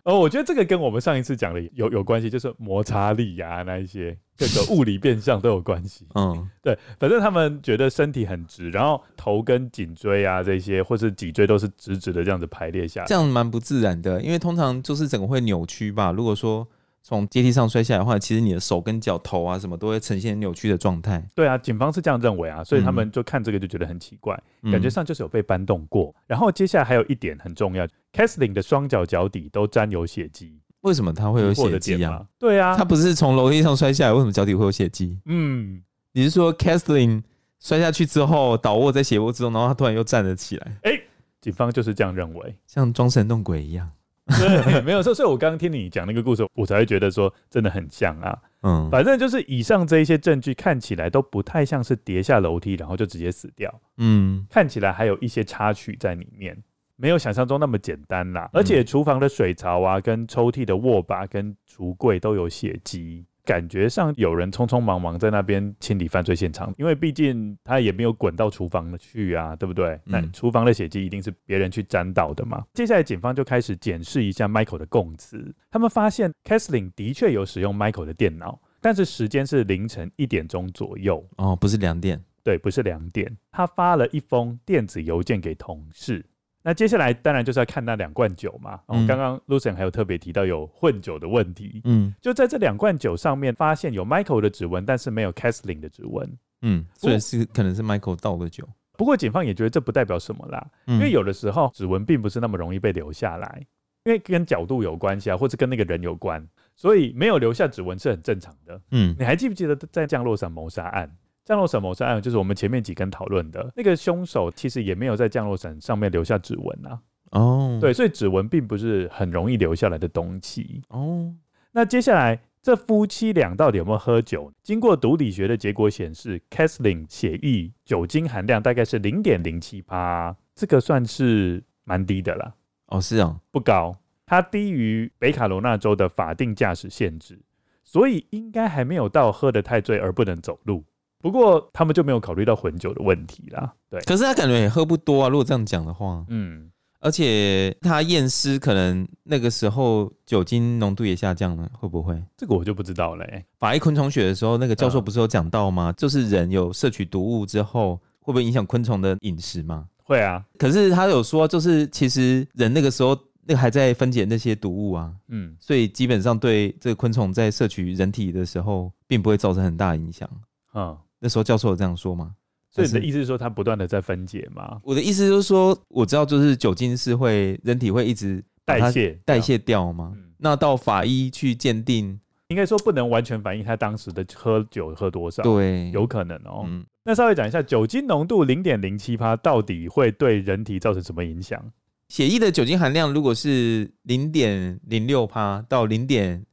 [0.03, 6.07] 哦，我觉得这个跟我们上一次讲的有有关系，就是摩擦力呀、啊，那一些各个物理变相都有关系。
[6.15, 16.11] 嗯，对，反正他们觉得身体很直，然后头跟颈椎啊这些，或是脊椎都是直直的这样子排列下来，这样蛮不自然的，因为通常就是整个会扭曲吧。
[16.11, 16.67] 如果说
[17.03, 21.27] 从阶梯上摔下来的话，其实你的手跟脚头啊什么都会呈现扭曲的状态。
[21.35, 26.15] 对啊，警方是这样认为啊，所以他们就看这个就觉得很奇怪，嗯、感觉上就是有被搬动过。
[26.27, 30.60] 然后接下来还有一点很重要，Kathleen 的双脚脚底都沾有血迹。
[30.83, 32.25] 为什么他会有血迹啊？
[32.39, 35.19] 对啊，他不是从楼梯上摔下来，为什么脚底会有血迹？
[35.27, 37.23] 嗯，你是说 Kathleen
[37.61, 40.79] 摔下去之后倒卧在血泊之中，然后他突然又站了起来？
[40.83, 41.03] 哎、欸，
[41.41, 43.91] 警方就是这样认为，像装神弄鬼一样。
[44.39, 48.39] 对， 没有错，所以我刚刚听你讲那个故事，我才会觉得说真的很像啊。
[48.63, 53.81] 嗯，反正就是以上这一些证据看起来都不太像是跌下楼梯然后就直接死掉。
[53.97, 56.57] 嗯，看起来还有一些插曲在里面，
[57.01, 58.51] 没有想象中那么简单啦。
[58.53, 63.25] 而且厨房的水槽啊，跟抽屉的握把跟橱柜都有血迹。
[63.43, 69.99] 感觉上有人匆匆忙忙在那边清理犯罪现场，因为毕竟他也没有滚到厨房去啊，对不对？
[70.05, 72.65] 那厨房的血迹一定是别人去沾到的嘛。
[72.75, 83.35] 接下来警方就开始检视一下 Michael 的供词，他们发现 Kathleen 的确有使用 Michael 的电脑，但是时间是凌晨一点钟左右哦，不是两点，对，不是两点。
[83.51, 86.25] 他发了一封电子邮件给同事。
[86.63, 88.81] 那接下来当然就是要看那两罐酒嘛。
[88.87, 91.81] 哦，刚刚 Lucien 还有特别提到有混酒的问题。
[91.85, 96.39] 嗯，就在这两罐酒上面发现有 Michael 的指纹，但是没有 Kathleen 的指纹。
[96.63, 98.69] 嗯，所以是可能是 Michael 倒的酒。
[98.99, 103.67] 不过警方也觉得这不代表什么啦，因为有的时候指纹并不是那么容易被留下来，
[104.05, 106.47] 因为跟角度有关系啊，或者跟那个人有关，
[106.77, 108.79] 所以没有留下指纹是很正常的。
[108.91, 111.11] 嗯，你还记不记得在降落伞谋杀案？
[111.45, 117.01] 降落伞谋杀案就是我们前面几根讨论的那个凶手，其实也没有在降落伞上面留下指纹啊。
[117.33, 120.83] 哦，对，所以指纹并不是很容易留下来的东西。
[120.89, 121.33] 哦，
[121.73, 124.53] 那接下来这夫妻俩到底有没有喝酒？
[124.63, 132.53] 经过毒理学的结果显示，Kathleen 血液酒精含量大概是零点零七八，这个算是蛮低的啦。
[132.89, 137.41] 哦，是啊，不高，它低于北卡罗纳州的法定驾驶限制，
[137.85, 140.85] 所以应该还没有到喝得太醉而不能走路。
[141.21, 143.73] 不过他们就没有考虑到混酒的问题啦。
[143.91, 145.29] 对，可是他感觉也喝不多啊。
[145.29, 152.23] 如果这样讲的话，嗯，而且他验尸可能那个时候酒精浓度也下降了，会不会？
[152.37, 153.45] 这个我就不知道了、欸。
[153.59, 155.91] 法医昆虫学的时候，那个教授不是有讲到吗？
[155.91, 159.87] 嗯、就是人有摄取毒物之后，会不会影响昆虫的饮食吗？
[160.05, 160.45] 会啊。
[160.59, 170.29] 可是他有说，就是其实人那个时候那个还在分解那些毒物啊，嗯，所以基本上对这个昆虫在摄取人体的时候，并不会造成很大影响。
[170.75, 170.97] 嗯。
[171.21, 172.35] 那时候教授有这样说吗？
[172.73, 174.81] 所以你的意思是说，它不断的在分解吗？
[174.85, 180.13] 我的意思就是说，我知道就是酒精是会人体会一直代谢代谢掉吗？
[180.15, 185.43] 嗯、那到法医去鉴定，应该说不能完全反映他当时的喝酒喝多少。
[185.43, 186.65] 对，有可能哦、
[187.05, 191.61] 那稍微讲一下，酒精浓度零点零七趴到底会对人体造成什么影响？
[192.09, 196.47] 血液的酒精含量如果是零点零六趴到零点。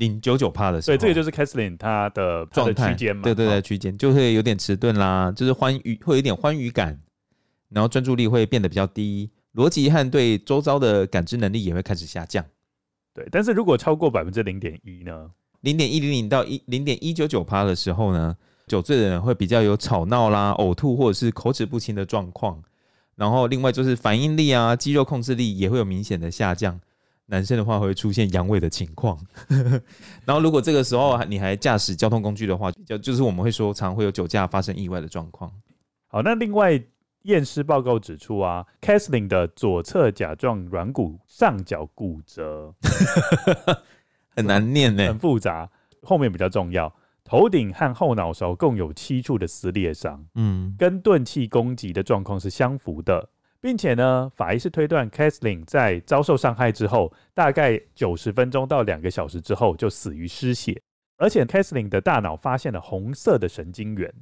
[0.00, 6.98] 零九九趴的时候，对，这个就是 Kathleen 她的状态区间嘛，对对对，区间就会有点迟钝啦，就是欢愉，会有一点欢愉感，
[7.68, 12.44] 然后专注力会变得比较低，逻辑和对周遭的感知能力也会开始下降。
[13.12, 15.30] 对，但是如果超过百分之零点一呢？
[15.60, 18.34] 零点一零零到一零点一九九趴的时候呢，
[18.66, 22.62] 酒醉的人会比较有吵闹啦、呕吐或者是口齿不清的状况，
[23.16, 26.80] 然后另外就是反应力啊、肌肉控制力也会有明显的下降。
[27.30, 29.16] 男生的话会出现阳痿的情况，
[30.26, 35.50] 然后如果这个时候你还驾驶交通工具的话，就就是我们会说常会有酒驾发生意外的状况。
[36.08, 36.82] 好，那另外
[37.22, 42.74] 验尸报告指出啊，Kathleen 的左侧甲状软骨上角骨折，
[44.34, 45.70] 很难念呢，很复杂。
[46.02, 53.28] 后面比较重要，头顶和后脑勺共有七处的撕裂伤，嗯，跟钝器攻击的状况是相符的。
[53.60, 60.80] 并且呢，法医是推断 Kathleen 在遭受伤害之后，大概九十分钟到两个小时之后就死于失血，
[61.18, 64.12] 而且 Kathleen 的大脑发现了红色的神经元。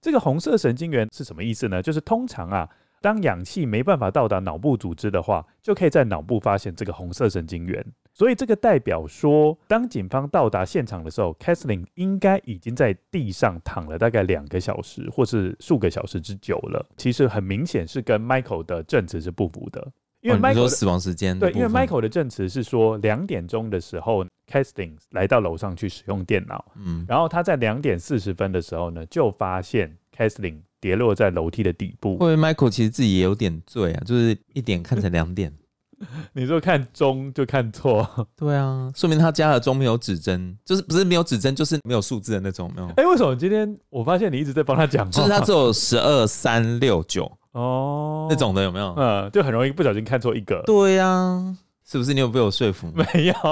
[0.00, 1.82] 这个红色神经元是什么意思呢？
[1.82, 2.68] 就是通常啊，
[3.02, 7.84] 当氧气没办法到达脑部组织的话，就可以在脑部发现这个红色神经元。
[8.18, 16.84] 所以这个代表说，当警方到达现场的时候，Kathleen 应该已经在地上躺了大概两个小时，或是数个小时之久了。
[16.96, 32.16] 其实很明显是跟 Michael 的证词是不符的，因为 Michael 的、哦、死亡时间对，因为 Michael 的证词是说两点钟的时候，Kathleen 来到楼上去使用电脑，嗯，然后他在两点四十分的时候呢，就发现 Kathleen 跌落在楼梯的底部。
[32.16, 34.02] 会不会 Michael 其实自己也有点醉啊？
[34.04, 35.52] 就是一点看成两点。
[36.32, 42.88] 你说看钟就看错，对啊，说明他家的钟没有指针，就是不是没有指针，就是没有数字的那种，没有。
[42.90, 45.10] 哎、欸，为什么今天我发现你一直在帮他讲话？
[45.10, 48.94] 就是他只有十二三六九哦，那种的有没有？
[48.96, 50.62] 嗯，就很容易不小心看错一个。
[50.66, 52.92] 对呀、啊，是不是你有被我说服？
[52.94, 53.34] 没有，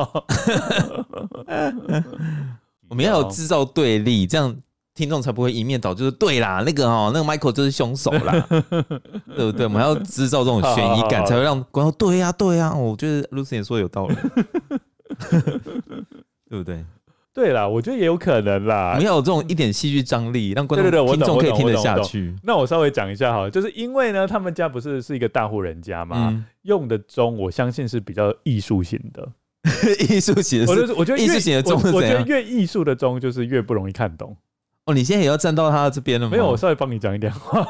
[2.88, 4.57] 我们要有制造对立，这样。
[4.97, 8.44] 听众才不会一面倒，就是对啦，那个哦，那个 Michael 就是凶手啦，
[9.36, 9.66] 对不对？
[9.66, 12.74] 我们要制造这种悬疑感，才会让观众对呀、啊，对呀、啊。
[12.74, 14.16] 我觉得 Lucy 也说的有道理，
[16.49, 16.82] 对不对？
[17.34, 18.92] 对啦，我觉得也有可能啦。
[18.92, 22.34] 我们要有这种一点戏剧张力，让观众、听众可以听得下去。
[22.42, 29.28] 那我稍微讲一下哈，就是因为呢，他们家不是是一个大户人家嘛，嗯、用的钟我相信是比较艺术型的，
[30.09, 30.72] 艺术型的。
[30.72, 31.74] 我觉得，我觉得艺术型的钟？
[31.92, 34.34] 我觉得越艺术的钟就是越不容易看懂。
[34.87, 36.30] 哦，你现在也要站到他这边了吗？
[36.30, 37.66] 没有，我稍微帮你讲一点话。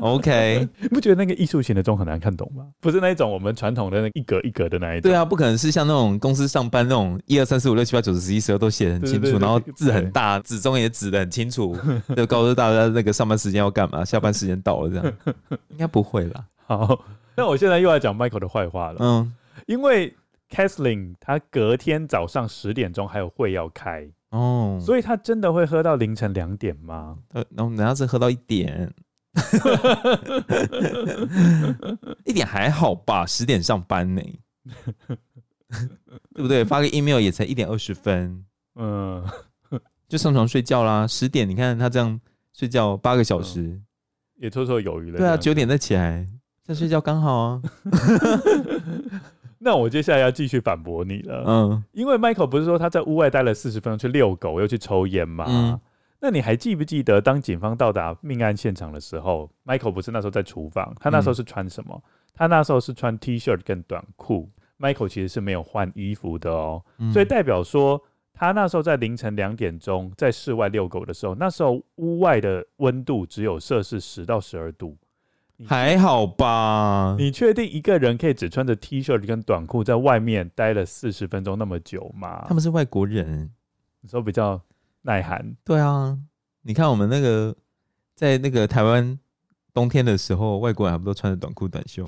[0.00, 2.66] OK， 你不觉得那个艺术型的钟很难看懂吗？
[2.78, 5.10] 不是那一种我们传统的那一格一格的那一种。
[5.10, 11.74] 对啊，不可能是像那种公司上班那种一二三四五六七八九十十一十二都写得很清楚，然后字很大，指钟也指的很清楚，
[12.14, 15.12] 就告诉大家那个上班时间要干嘛，下班时间到了这样。
[15.70, 16.44] 应该不会啦。
[16.66, 17.02] 好，
[17.34, 18.98] 那我现在又要讲 Michael 的坏话了。
[19.00, 19.32] 嗯，
[19.64, 20.14] 因为
[20.50, 24.06] Kathleen 他隔天早上十点钟还有会要开。
[24.30, 27.16] 哦，所以他真的会喝到凌晨两点吗？
[27.32, 28.92] 呃，然后人家是喝到一点，
[32.24, 33.24] 一点还好吧？
[33.24, 34.22] 十点上班呢，
[36.34, 36.64] 对不对？
[36.64, 39.24] 发个 email 也才一点二十分，嗯，
[40.08, 41.06] 就上床睡觉啦。
[41.06, 42.20] 十点，你看他这样
[42.52, 43.84] 睡觉八个小时，嗯、
[44.36, 45.18] 也绰绰有余了。
[45.18, 46.28] 对啊，九点再起来
[46.62, 47.62] 再睡觉刚好啊。
[49.58, 55.44] 那我接下来要继续反驳你了，嗯，因为 Michael 不是说他在屋外待了四十分钟去遛狗又去抽烟吗？
[55.48, 55.80] 嗯，
[56.20, 61.94] 那你还记不记得当警方到达命案现场的时候，Michael 不是那时候在厨房，他那时候是穿什么？
[61.94, 62.02] 嗯，
[62.34, 64.48] 他那时候是穿 T 恤跟短裤
[64.78, 68.00] ，Michael 其实是没有换衣服的哦，嗯，所以代表说
[68.32, 74.96] 他那时候在凌晨两点钟在室外遛狗的时候，那时候屋外的温度只有摄氏十到十二度。
[75.66, 77.16] 还好吧？
[77.18, 82.44] 你确定一个人可以只穿着 T 恤跟短裤在外面待了四十分钟那么久吗？
[82.48, 83.50] 他们是外国人，
[84.00, 84.60] 你说比较
[85.02, 85.56] 耐寒。
[85.64, 86.16] 对啊，
[86.62, 87.54] 你看我们那个
[88.14, 89.18] 在那个台湾
[89.74, 92.04] 冬天的时候，外国人还不都穿着短裤短袖？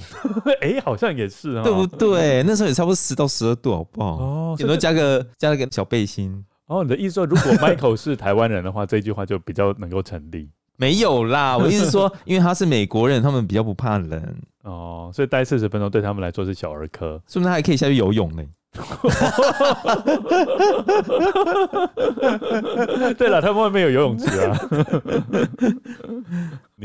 [0.60, 2.42] 哎、欸，好像也是啊，对不对？
[2.44, 4.16] 那时候也差不多十到十二度，好不好？
[4.22, 6.44] 哦，顶多加个加了个小背心？
[6.66, 10.48] 哦，你的意思说，如果 Michael 是台湾人的话， 这句话就比较能够成立。
[10.80, 17.48] 没有啦，我意思是说， 因为他是美国人，他们比较不怕冷哦，所以待四十分钟对他们来说是小儿科，是不是？
[17.48, 18.42] 他还可以下去游泳呢？
[23.18, 24.56] 对了，他们外面有游泳池啊。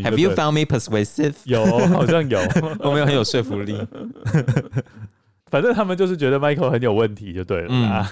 [0.04, 1.36] Have you found me persuasive？
[1.46, 2.38] 有，好像有，
[2.80, 3.80] 我没有很有说服力。
[5.50, 7.68] 反正他们就是觉得 Michael 很有问题，就对了。
[7.70, 8.04] 嗯、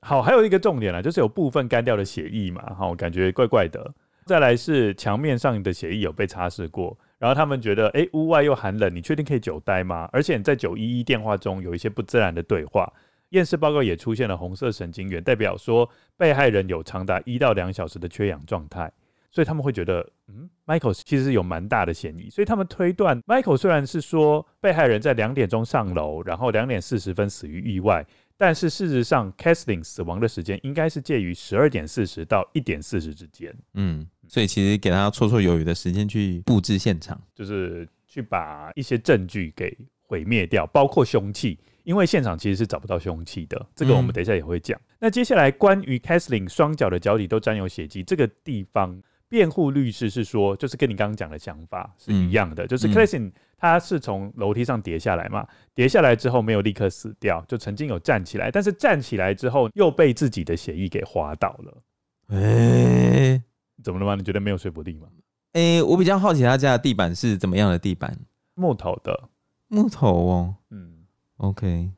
[0.00, 3.90] 好，还有一个重点啦，就是有部分干掉的血液嘛，我，感觉怪怪的。
[4.28, 10.08] 再来是墙面上的血液有被擦拭过，然后他们觉得，哎，屋外又寒冷，你确定可以久待吗？
[10.12, 12.92] 而且你在九一一电话中有一些不自然的对话，
[13.30, 18.92] 验尸报告也出现了红色神经元，代表说被害人有长达一到两小时的缺氧状态，
[19.30, 28.06] 所以他们会觉得，嗯，Michael 其实有蛮大的嫌疑，所以他们推断，Michael 虽然是说被害人在两点钟上楼，然后两点四十分死于意外。
[28.40, 33.52] 但是事实上，Casting 死亡的时间应该是介于十二点四十到一点四十之间。
[33.74, 43.66] 嗯，所以其实给他绰绰有余的时间去布置现场，就是去把一些证据给毁灭掉，包括凶器，因为现场其实是找不到凶器的。
[43.74, 44.78] 这个我们等一下也会讲。
[44.78, 53.32] 嗯、那接下来关于 Kathleen 双脚的脚底都沾有血迹这个地方，辩护律师是说，就是跟你刚刚讲的想法是一样的，嗯、就是 Kathleen。
[53.60, 55.44] 他是从楼梯上跌下来嘛？
[55.74, 61.82] 跌下来之后没有立刻死掉，就曾经有站起来，但是站起来之后又被自己的血液给滑倒了。
[62.28, 63.42] 哎、欸，
[63.82, 64.14] 怎么了吗？
[64.14, 65.08] 你觉得没有说服力吗？
[65.54, 68.16] 诶、欸，我比较好奇他家的地板是怎么样的地板？
[68.54, 69.28] 木头的，
[69.68, 70.54] 木头哦。
[70.70, 71.04] 嗯
[71.38, 71.90] ，OK，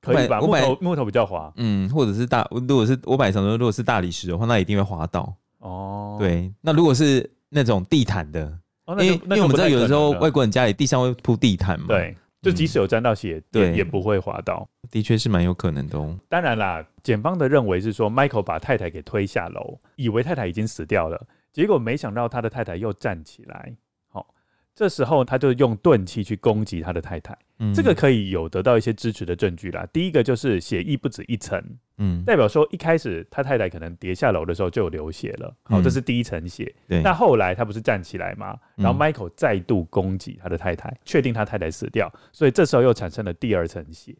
[0.00, 0.40] 可以吧？
[0.40, 1.52] 木头木头比较滑。
[1.56, 5.34] 嗯，或者是大，如果是我摆想说，如果是大理石的话，那一定会滑倒。
[5.58, 8.58] 哦，对，那如果是那种地毯的。
[8.86, 12.14] 因为因为我们知道有的时候外国人家里地上会铺地毯嘛，对，
[12.44, 16.16] 就即使有沾到血，对，也不会滑倒，的确是蛮有可能的哦。
[16.28, 23.74] 当然啦，检方的认为是说，Michael 把太太给推下楼，以为太太已经死掉了，结果没想到他的太太又站起来，
[24.08, 24.34] 好，
[24.74, 27.36] 这时候他就用钝器去攻击他的太太，
[27.74, 29.86] 这个可以有得到一些支持的证据啦。
[29.92, 31.58] 第一个就是血液不止一层，
[31.98, 36.74] 嗯，代表说一开始他太太可能跌下楼的时候就有流血了，好，这是第一层血。
[36.88, 38.58] 对，那后来他不是站起来吗？
[38.74, 44.14] 然后 Michael 再度攻击他的太太，确定他太太死掉，所以这时候又产生了第二层血。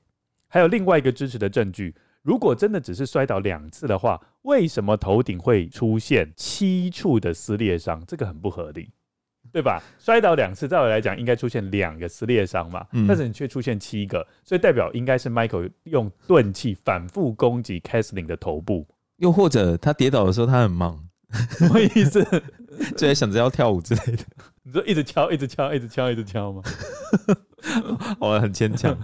[0.47, 8.05] 还有另外一个支持的证据，如果真的只是摔倒两次的话，为什么头顶会出现七处的撕裂伤？
[8.07, 8.91] 这个很不合理。
[9.55, 9.81] 对吧？
[10.01, 18.85] 摔倒两次，照理来讲应该出现两个撕裂伤嘛，嗯、但是你却出现七个，所以代表应该是 Michael 用钝器反复攻击 Kathleen 的头部，
[19.19, 20.99] 又或者他跌倒的时候他很忙，
[21.51, 22.25] 什么意思？
[22.97, 24.25] 就在想着要跳舞之类的。
[24.65, 26.61] 你说一直敲，一直敲，一直敲，一直敲吗？
[28.19, 28.99] 我， 很牵强。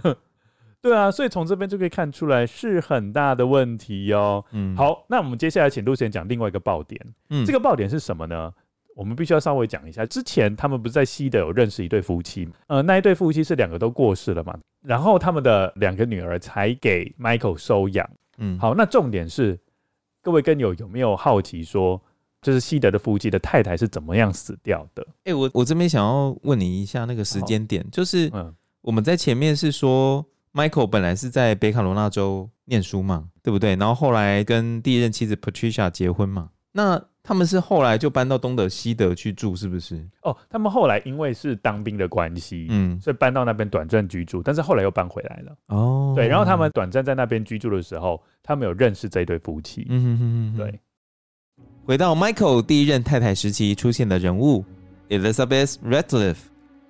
[0.81, 4.43] 对啊，所以从这边就可以看出来是很大的问题哦。
[4.51, 6.99] 嗯，好，那我们接下来请陆贤讲另外一个爆点。
[7.29, 8.51] 嗯，这个爆点是什么呢？
[8.95, 18.09] 我们必须要稍微讲一下，之前他们不是在西德有认识一对夫妻，呃，那一对夫妻是两个都过世了嘛，然后他们的两个女儿才给 Michael 收养。
[18.37, 19.57] 嗯，好，那重点是
[20.21, 22.01] 各位跟友有没有好奇说，
[22.41, 25.05] 就是西德的夫妻的太太是怎么样死掉的？
[25.19, 33.75] 哎、欸，我我这边想要问你一下那个时间点，就是嗯，我们在前面是说 Michael 本来是在北卡罗纳州念书嘛，对不对？
[33.75, 37.01] 然后后来跟第一任妻子 Patricia 结婚嘛，那。
[37.23, 40.03] 他们是后来就搬到东德西德去住，是不是？
[40.23, 45.55] 哦，他们后来因为是当兵的关系，嗯，所以搬到那边短暂居住，但是后来又搬回来了。
[45.67, 49.85] 哦，对，然后他们短暂在那边居住的时候，他们有认识这对夫妻。
[49.89, 50.79] 嗯哼哼哼，对。
[51.85, 54.63] 回到 Michael 第一任太太时期出现的人物
[55.09, 56.35] Elizabeth Ratliff，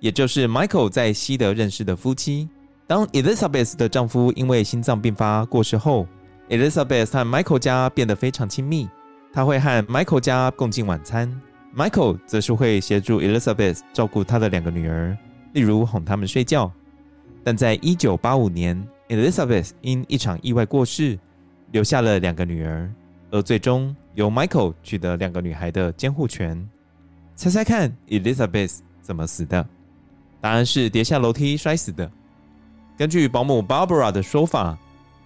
[0.00, 2.48] 也就是 Michael 在西德认识的夫妻。
[2.86, 6.06] 当 Elizabeth 的丈夫因为心脏病发过世后
[6.48, 8.88] ，Elizabeth 和 Michael 家变得非常亲密。
[9.32, 11.40] 他会和 Michael 家共进晚餐
[11.74, 15.16] ，Michael 则是会协助 Elizabeth 照顾他的两个女儿，
[15.54, 16.70] 例如哄他们睡觉。
[17.42, 21.18] 但在一九八五年，Elizabeth 因一场意外过世，
[21.70, 22.92] 留下了两个女儿，
[23.30, 26.68] 而最终由 Michael 取得两个女孩的监护权。
[27.34, 29.66] 猜猜看，Elizabeth 怎么死的？
[30.42, 32.08] 答案是跌下楼梯摔死的。
[32.98, 34.76] 根据保姆 Barbara 的说法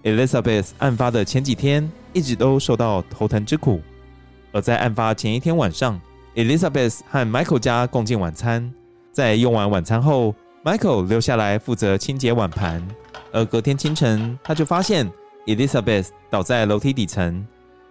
[0.05, 3.81] ，Elizabeth 案发的前几天一直都受到头疼之苦。
[4.57, 6.01] 而在案发前一天晚上
[6.35, 8.73] ，Elizabeth 和 Michael 家共进晚餐。
[9.13, 10.35] 在用完晚餐后
[10.65, 12.83] ，Michael 留下来负责清洁碗盘。
[13.33, 15.13] 而隔天清晨，他就发现
[15.45, 17.47] Elizabeth 倒在楼梯底层，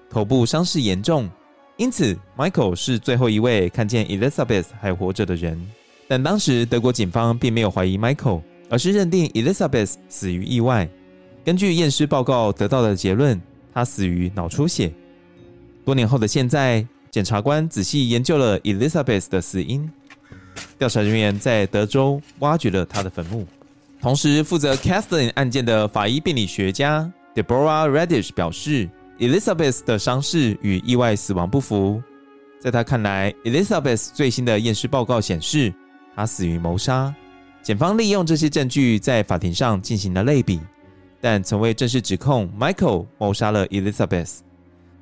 [0.09, 1.29] 头部伤势严重。
[1.77, 5.63] 因此，Michael 是最后一位看见 Elizabeth 还活着的人。
[6.07, 8.41] 但当时德国警方并没有怀疑 Michael，
[8.71, 10.89] 而是认定 Elizabeth 死于意外。
[11.43, 13.39] 根据验尸报告得到的结论，
[13.71, 14.91] 他死于脑出血。
[15.85, 19.87] 多年后的现在，检察官仔细研究了 Elizabeth 的死因。
[20.79, 23.45] 调查人员在德州挖掘了她的坟墓。
[24.01, 32.01] 同时，负责 Kathleen 案件的法医病理学家 Deborah Radish 表示，Elizabeth 的伤势与意外死亡不符。
[32.59, 35.71] 在他看来，Elizabeth 最新的验尸报告显示，
[36.15, 37.13] 她死于谋杀。
[37.61, 40.59] 检方利用这些证据在法庭上进行了类比，
[41.21, 44.39] 但从未正式指控 Michael 谋杀了 Elizabeth。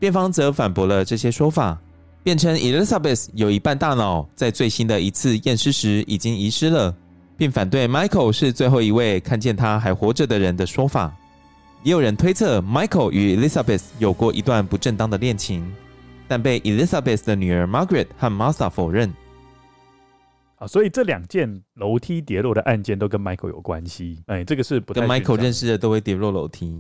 [0.04, 1.82] 辩方则反驳了这些说法，
[2.24, 6.94] 辩称 Elizabeth 有一半大脑在最新的一次验尸时已经遗失了，
[7.38, 11.16] 并反对 Michael 是最后一位看见他还活着的人的说法。
[11.84, 15.74] 也有人推测 Michael 与 Elizabeth 有过一段不正当的恋情，
[16.28, 19.10] 但被 Elizabeth 的女儿 Margaret 和 Martha 否认。
[20.58, 24.22] 啊，所以这两件楼梯跌落的案件都跟 Michael 有关系。
[24.26, 26.78] 哎，这个是不太跟 Michael 认识的都会跌落楼梯。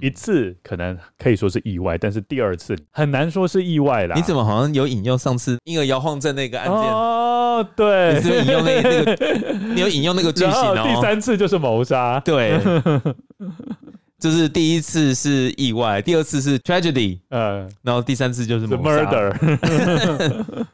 [0.00, 4.14] 一次可能可以说是意外，但是第二次很难说是意外啦。
[4.16, 6.76] 你怎么好像有引用上次婴儿摇晃症那个案件？
[6.76, 9.52] 哦，对，你是不是引用那个那个？
[9.74, 10.82] 你有引用那个剧情哦。
[10.88, 12.58] 第三次就是谋杀，对，
[14.18, 18.66] 就是第一次是意外，第二次是 tragedy，嗯，然后第三次就是。
[18.68, 19.34] murder。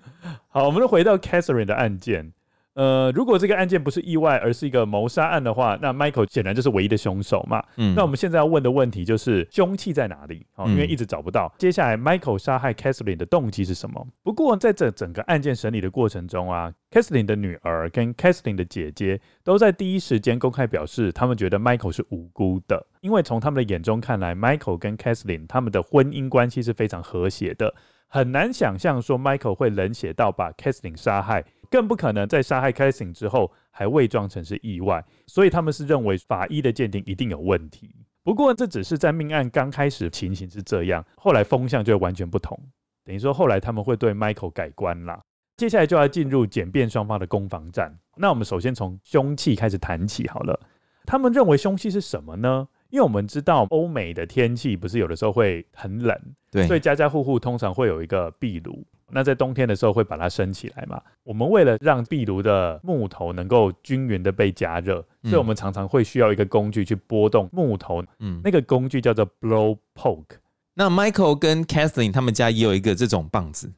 [0.50, 2.32] 好，我们就回到 Catherine 的案件。
[2.78, 7.60] 呃，如果这个案件不是意外，而是一个谋杀案的话，那 Michael 显然就是唯一的凶手嘛。
[7.76, 10.46] 嗯，那我们现在要问的问题就是凶器在哪里？
[10.54, 11.52] 哦，因为一直找不到。
[11.56, 14.06] 嗯、接下来，Michael 杀害 Kathleen 的动机是什么？
[14.22, 27.74] 不过在这整个案件审理的过程中啊，Kathleen 的女儿跟 Kathleen 的姐姐都在第一时间公开表示，他们觉得 Michael 是无辜的，因为从他们的眼中看来，Michael 跟 Kathleen 他们的婚姻关系是非常和谐的，
[28.06, 31.44] 很难想象说 Michael 会冷血到把 Kathleen 杀害。
[31.70, 37.94] 更不可能在杀害 Kathleen 之后还伪装成是意外，所以他们是认为法医的鉴定一定有问题。
[38.22, 42.58] 不过这只是在命案刚开始情形是这样，后来风向就完全不同。
[43.04, 45.20] 等于说后来他们会对 Michael 改观啦。
[45.56, 47.98] 接下来就要进入检辩双方的攻防战。
[48.16, 50.60] 那我们首先从凶器开始谈起好了。
[51.04, 52.68] 他们认为凶器是什么呢？
[52.90, 56.18] 因为我们知道欧美的天气不是有的时候会很冷，
[56.50, 58.84] 对，所以家家户户通常会有一个壁炉。
[59.10, 61.00] 那在冬天的时候会把它升起来嘛？
[61.22, 68.04] 我们为了让壁炉的木头能够均匀的被加热，嗯、所以我们常常会需要一个工具去拨动木头。
[68.18, 70.36] 嗯，那个工具叫做 blow poke。
[70.74, 73.72] 那 Michael 跟 Kathleen 他们家也有一个这种棒子。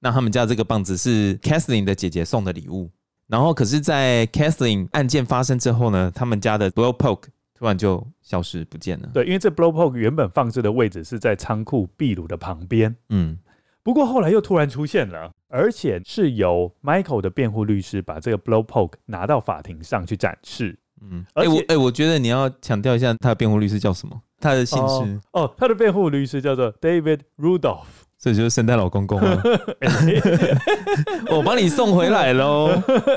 [0.00, 2.90] 那他们家这个棒子是 Kathleen 的姐姐送的礼物。
[3.28, 9.08] 然后可是，在 Kathleen 案件发生之后呢，他们家的 blow poke 突然就消失不见了。
[9.14, 12.94] 对，因为这 blow poke 原本放置的位置是在仓库壁炉的旁边。
[13.10, 13.38] 嗯。
[13.82, 20.78] 不过后来又突然出现了，而且是由 Michael 的辩护律师把这个 blow poke 拿到法庭上去展示。
[21.00, 24.20] 嗯，哎、欸、我哎、欸，我觉得你要强调一下他的辩护律师叫什么？
[24.38, 27.86] 他的姓氏哦，哦，他的辩护律师叫做 David Rudolph，
[28.18, 29.42] 这就是圣诞老公公了。
[31.30, 32.70] 我帮你送回来喽，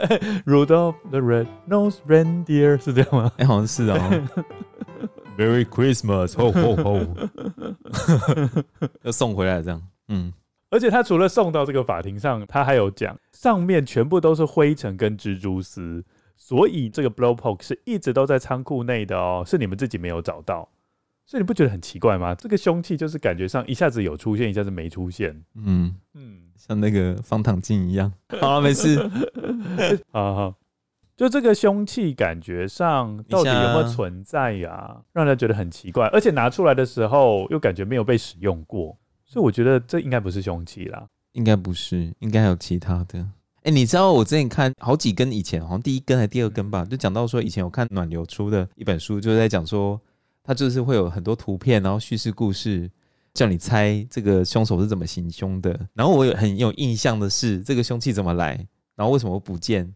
[0.46, 3.32] Rudolph the Red-Nosed Reindeer 是这样吗？
[3.38, 3.98] 哎、欸，好像是哦。
[5.38, 7.08] Merry Christmas，ho ho ho，
[9.04, 10.34] 要送回来这样，嗯。
[10.76, 16.04] 而且他除了送到这个法庭上，他还有讲上面全部都是灰尘跟蜘蛛丝，
[16.36, 20.68] 所以这个 blow poke 是一直都在仓库内的哦，是你们自己没有找到，
[21.26, 22.36] 所以你不觉得很奇怪吗？
[22.36, 28.12] 这个凶器就是感觉上一下子有出现，一下子没出现，嗯嗯，像那个方糖镜一样。
[28.42, 29.00] 好了，没事，
[30.12, 30.56] 好好，
[31.16, 35.02] 就这个凶器感觉上到底有没有存在呀、啊？
[35.14, 38.98] 让人觉得很奇怪，而且拿出来的时候又感觉没有被使用过。
[39.36, 43.20] 所以我觉得这应该不是凶器啦，应该不是，应该还有其他的。
[43.20, 50.00] 哎、欸，你知道我之前看好几根以前，好像第一根还是第二根吧，就讲到说以前我看暖流出的一本书，就是在讲说
[50.42, 52.90] 它就是会有很多图片，然后叙事故事，
[53.34, 55.78] 叫你猜这个凶手是怎么行凶的。
[55.94, 58.66] 然后我有很有印象的是这个凶器怎么来，
[58.96, 59.94] 然后为什么不见，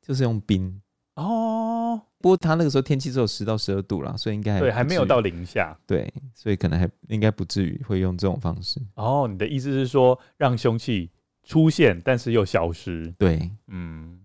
[0.00, 0.80] 就是用冰
[1.16, 1.77] 哦。
[2.20, 8.80] 不过他那个时候天气只有十到十二度啦，所以应该还对还没有到零下，对，所以可能还应该不至于会用这种方式。
[8.94, 11.10] 哦，你的意思是说让凶器
[11.44, 13.14] 出现，但是又消失？
[13.16, 14.18] 对，嗯，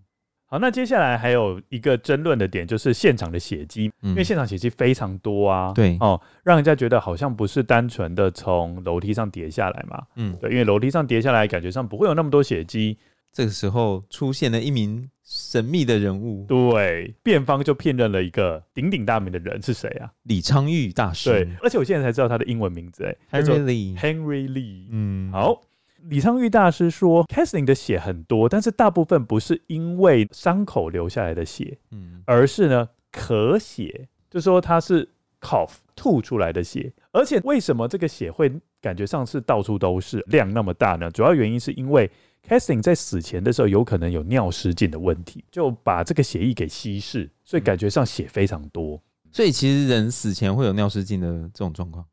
[0.46, 12.98] 好，那接下来还有一个争论的点就是现场的血迹，嗯、因为现场血迹非常多啊，对，哦，让人家觉得好像不是单纯的从楼梯上跌下来嘛，嗯，对，因为楼梯上跌下来，感觉上不会有那么多血迹。
[13.34, 20.08] 这个时候出现了一名神秘的人物，对，辩方就辨认了一个鼎鼎大名的人是谁啊？
[20.22, 21.30] 李昌钰大师。
[21.30, 23.98] 对，而且我现在才知道他的英文名字，哎，Henry Lee。
[23.98, 24.86] Henry Lee。
[24.88, 25.60] 嗯，好，
[26.02, 35.08] 李昌钰大师说，Kathleen 的血很多，但是大部分不是因为伤口流下来的血，嗯，而是呢咳血，就说他是
[35.40, 41.10] cough 吐出来的血，而且为什么这个血会感觉上是到处都是，量那么大呢？
[41.10, 42.08] 主要原因是因为。
[42.48, 49.02] Kathleen 在死前的时候有可能有尿失禁的问题，就把这个血液给稀释，所以感觉上血非常多。
[49.32, 52.04] 所以其实人死前会有尿失禁的这种状况，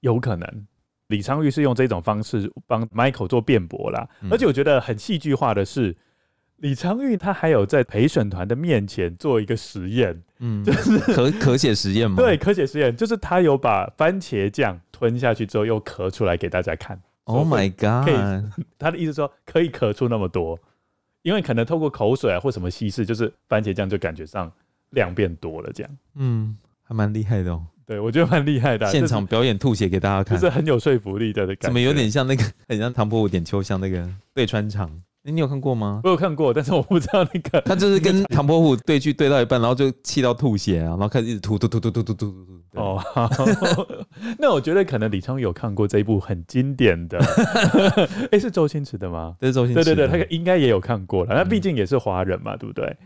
[0.00, 0.66] 有可能。
[1.06, 5.96] 李昌钰是用这种方式帮 Michael 做辩驳啦，而且我觉得很戏剧化的是，
[6.58, 12.16] 李昌钰他还有在陪审团的面前做一个实验，嗯， 就是咳咳血实验吗？
[12.16, 17.00] 对，咳血实验就是他有把番茄酱吞下去之后又咳出来给大家看。
[17.38, 18.62] Oh my god！
[18.78, 20.58] 他的意思说可以咳出那么多，
[21.22, 24.50] 因为可能透过口水啊或什么稀释，就是番茄酱就感觉上
[24.90, 25.96] 量变多了这样。
[26.14, 27.64] 嗯，还蛮厉害的哦。
[27.86, 28.86] 对，我觉得蛮厉害的。
[28.86, 31.62] 现场表演吐血给大家看，就是很有说服力的感觉。
[31.62, 34.88] 怎么有点像那个，很像唐伯虎点秋香那个对穿肠。
[35.24, 36.00] 欸、你有看过吗？
[36.04, 37.60] 我有看过，但是我不知道那个。
[37.62, 42.80] 他就是跟唐伯虎对剧对到一半，然后就气到吐血啊，然后开始一直吐吐吐吐吐吐吐吐。
[42.80, 43.28] 哦，好
[44.38, 49.34] 那我觉得可能李昌钰有看过这一部很经典的，哎、欸，是周星驰的吗？
[49.40, 49.84] 这是周星驰。
[49.84, 51.34] 对对对，他应该也有看过了。
[51.34, 52.96] 那毕竟也是华人嘛，对不对？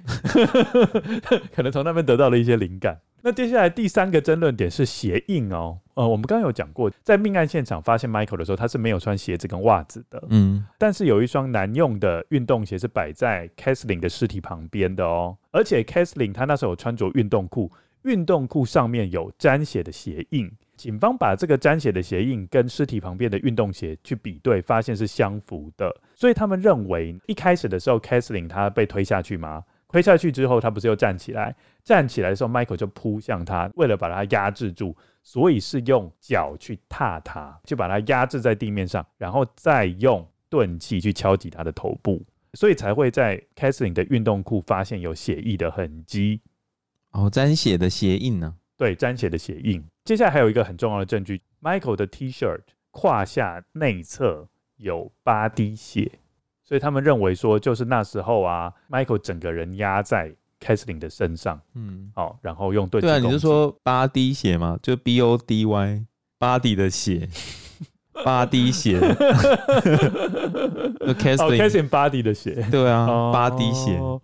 [1.54, 2.96] 可能从那边得到了一些灵感。
[3.26, 5.78] 那接下来第三个争论点是鞋印哦。
[5.94, 10.22] 呃，我们刚刚有讲过，在命案现场发现 Michael 的时候，他是没有穿鞋子跟袜子的。
[10.28, 15.38] 嗯，但是有一双男用的运动鞋是摆在 Kathleen 的尸体旁边的哦。
[15.52, 17.72] 而且 Kathleen 他那时候有穿着运动裤，
[18.02, 20.52] 运动裤上面有沾血的鞋印。
[20.76, 25.90] 警方把这个沾血的鞋印跟尸体旁边的运动鞋去比对，发现是相符的。
[26.14, 29.64] 所以他们认为，一开始的时候 Kathleen 他被推下去吗？
[29.94, 31.54] 推下去之后，他不是又站起来？
[31.84, 34.92] 站起来的时候，Michael 就扑向他，为了把他压制住，
[35.22, 42.20] 所以是用脚去踏他，就把他压制在地面上，然后再用钝器去敲击他的头部，
[42.54, 46.40] 所以才会在 Kathleen 的运动裤发现有血液的痕迹。
[47.12, 48.56] 哦，沾血的鞋印呢？
[48.76, 49.80] 对，沾血的鞋印。
[50.04, 56.18] 接下来还有一个很重要的证据，Michael 的 T-shirt 胯下内侧有八滴血。
[56.64, 63.38] 所以他们认为说，就是那时候啊，Michael 整个人压在 Kathleen 的身上，嗯，好，然后用对对啊，你攻击。
[63.38, 67.28] 就说八滴血吗，就 B O D Y，body 的血，
[68.24, 69.06] 八滴血， 就
[71.06, 74.16] 哦 Kathleen，，Kathleen body 的血，对啊，哦八滴血，好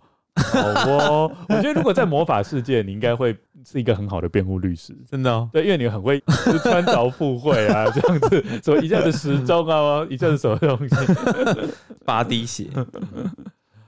[0.89, 4.95] 哦，我觉得如果在魔法世界，你应该会是一个很好的辩护律师。
[5.09, 6.19] 真的哦，对，因为你很会
[6.63, 10.95] 穿凿附会啊， 这样子，什么一下子时钟啊，一下子什么东西。
[12.05, 12.67] 八滴血，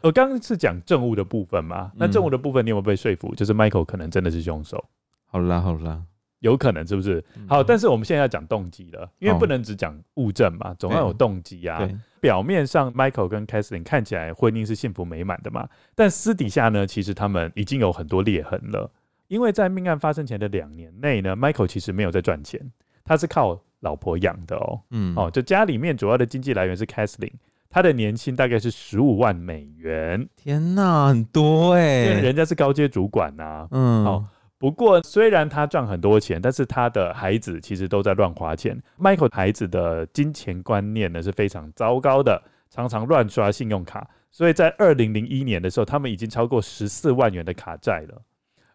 [0.02, 3.34] 我刚刚是讲证物的部分嘛，那证物的部分你有没有被说服？
[3.36, 4.84] 就是 Michael 可能真的是凶手，
[5.26, 6.02] 好啦好啦，
[6.40, 7.24] 有可能是不是？
[7.38, 11.90] 嗯好，但是我们现在要讲动机了，因为不能只讲物证嘛，总要有动机啊。
[12.20, 18.90] 表面上 Michael 跟 Kathleen 看起来婚姻是幸福美满的嘛，但私底下呢，其实他们已经有很多裂痕了。
[19.34, 22.62] 因为在命案发生前的两年内呢，Michael 其实没有在赚钱，
[23.04, 24.80] 他是靠老婆养的哦。
[24.92, 27.34] 嗯，哦，就家里面主要的经济来源是 Kathleen，
[27.68, 33.68] 他的年薪大概是十五万美元，天哪，很多哎、因为人家是高阶主管呐、啊。
[33.72, 34.28] 嗯，哦
[34.60, 38.80] 不过虽然他赚很多钱，但是他的孩子其实都在乱花钱。
[39.00, 48.22] Michael 孩子的金钱观念呢是非常糟糕的，常常乱刷信用卡，所以在二零零一年的时候，他们已经超过十四万元的卡债了。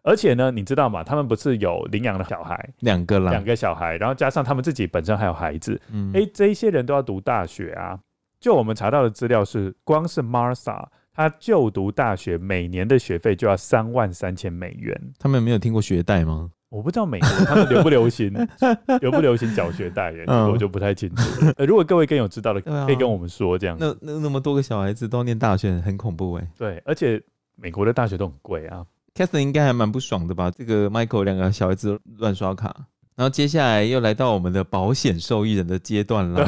[0.01, 1.03] 而且呢，你知道吗？
[1.03, 7.99] 他们不是有领养的小孩，两个啦，两个小孩，然后加上他们自己本身还有孩子，嗯，哎、这一些人都要读大学啊。
[8.39, 14.97] 就我们查到的资料是，光是 Martha 他就读大学每年的学费就要三万三千美元。
[15.19, 16.49] 他们没有听过学贷吗？
[16.69, 18.31] 我不知道美国他们流不流行，
[19.01, 21.53] 流不流行缴学贷耶，嗯我就不太清楚了。
[21.57, 23.75] 呃，如果各位更有知道的，可以跟我们说这样。
[23.79, 27.21] 那那那么多个小孩子都念大学，很恐怖哎、对，而且
[27.55, 28.85] 美国的大学都很贵啊。
[29.19, 30.49] Kathleen 应该还蛮不爽的吧？
[30.49, 32.73] 这个 Michael 两个小孩子乱刷卡，
[33.17, 36.45] 然后接下来又来到我们的保险受益人的阶段了。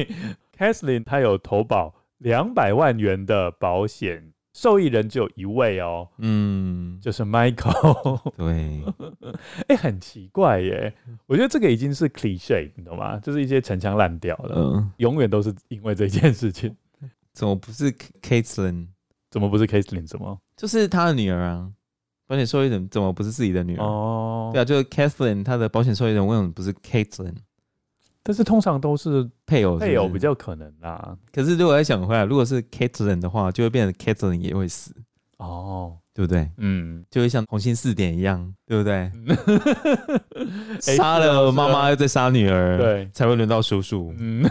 [0.56, 8.32] Catherine 她有投保两百万元的保险，受益人只有一位哦，嗯，就是 Michael。
[8.34, 8.82] 对，
[9.68, 10.94] 哎、很奇怪耶，
[11.26, 13.18] 我觉得这个已经是 cliche，你懂吗？
[13.18, 16.74] 就是一些陈腔滥调了，嗯，永远都是因为这件事情。
[17.34, 17.92] 怎么不是
[18.22, 18.86] Kathleen？
[19.30, 20.08] 怎么不是 Kathleen？
[20.08, 20.40] 什么？
[20.56, 21.70] 就是他的女儿啊。
[22.26, 23.84] 保险受益人怎么不是自己的女儿？
[23.84, 27.34] 哦，对啊，就是 Catherine，她的保险受益人为什么不是 Caitlyn
[28.22, 29.90] 但是通常都是配偶是不是？
[29.90, 31.16] 配偶比较可能啦。
[31.32, 34.92] 可是如果再想回来，如果是 Catherine 的话，就会变成 Catherine 也会死，
[35.36, 36.50] 哦，对不对？
[36.56, 39.12] 嗯，就会像红星四点一样，对不对？
[40.88, 44.12] 哎杀了妈妈又再杀女儿，对才会轮到叔叔。
[44.18, 44.44] 嗯，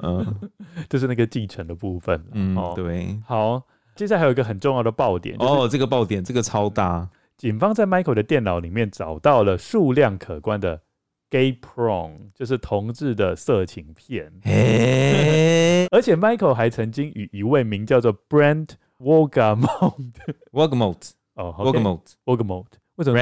[0.00, 0.50] 嗯
[0.90, 2.20] 就是那个继承的部分。
[2.32, 3.16] 嗯，哦，对。
[3.24, 3.62] 好，
[3.94, 7.08] 接下来还有一个很重要的爆点，就是哦，这个爆点，这个超大。
[7.36, 10.80] 警方在 Michael 的电脑里面找到了数量可观的
[11.28, 14.32] gay porn，就是同志的色情片。
[14.44, 22.66] 嘿而且 Michael 还曾经与一位名叫做 Brent Wolgamott，Wolgamott，哦 Wolgamott，Wolgamott，
[22.96, 23.16] 为什么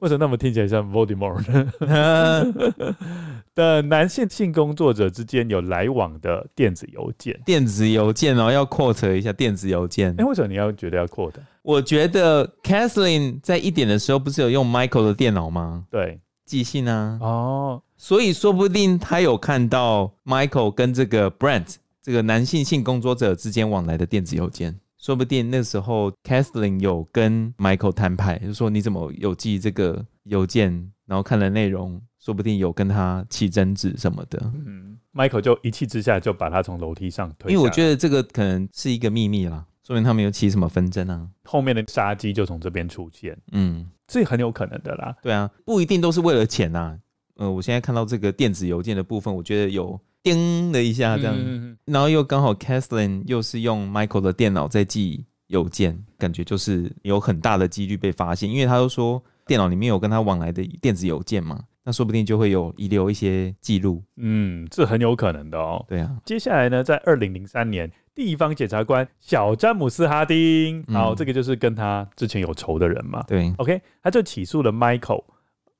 [0.00, 2.96] 为什么那么听起来像 Voldemort 呢？
[3.54, 7.40] 的男性性工作者之间有来往的电子邮件。
[7.46, 10.24] 电子邮件哦，要 quote 一下电子邮件哎、。
[10.24, 11.32] 为什么你要觉得要 quote？
[11.62, 15.84] 我觉得 Kathleen 在一点的时候不是有用 Michael 的电脑吗？
[15.90, 34.52] 对，寄信啊，哦，所以说不定他有看到 Michael 跟这个 Brent 这个男性性工作者之间往来的电子邮件，说不定那时候 Kathleen 有跟 Michael 摊牌，就说你怎么有寄这个邮件，然后看了内容，说不定有跟他起争执什么的。
[34.66, 41.28] 嗯，Michael 就一气之下就把他从楼梯上推因为我觉得这个可能是一个秘密啦，说明他们有起什么纷争啊。
[41.44, 45.14] 后面的杀机就从这边出现，嗯，这很有可能的啦。
[45.22, 46.98] 对啊，不一定都是为了钱呐。
[47.36, 50.00] 呃，我现在看到这个电子邮件的部分，我觉得有
[50.34, 64.02] 叮的一下这样，嗯然后又刚好 Kathleen 又是用 Michael 的电脑在寄邮件，感觉就是有很大的几率被发现，因为他都说电脑里面有跟他往来的电子邮件嘛，那说不定就会有遗留一些记录。
[64.16, 65.84] 嗯，这很有可能的哦。
[65.88, 73.22] 对啊，接下来呢，在二零零三年，地方检察官小詹姆斯·哈丁，嗯好，这个就是跟他之前有仇的人嘛。
[73.28, 75.22] 对，OK，他就起诉了 Michael，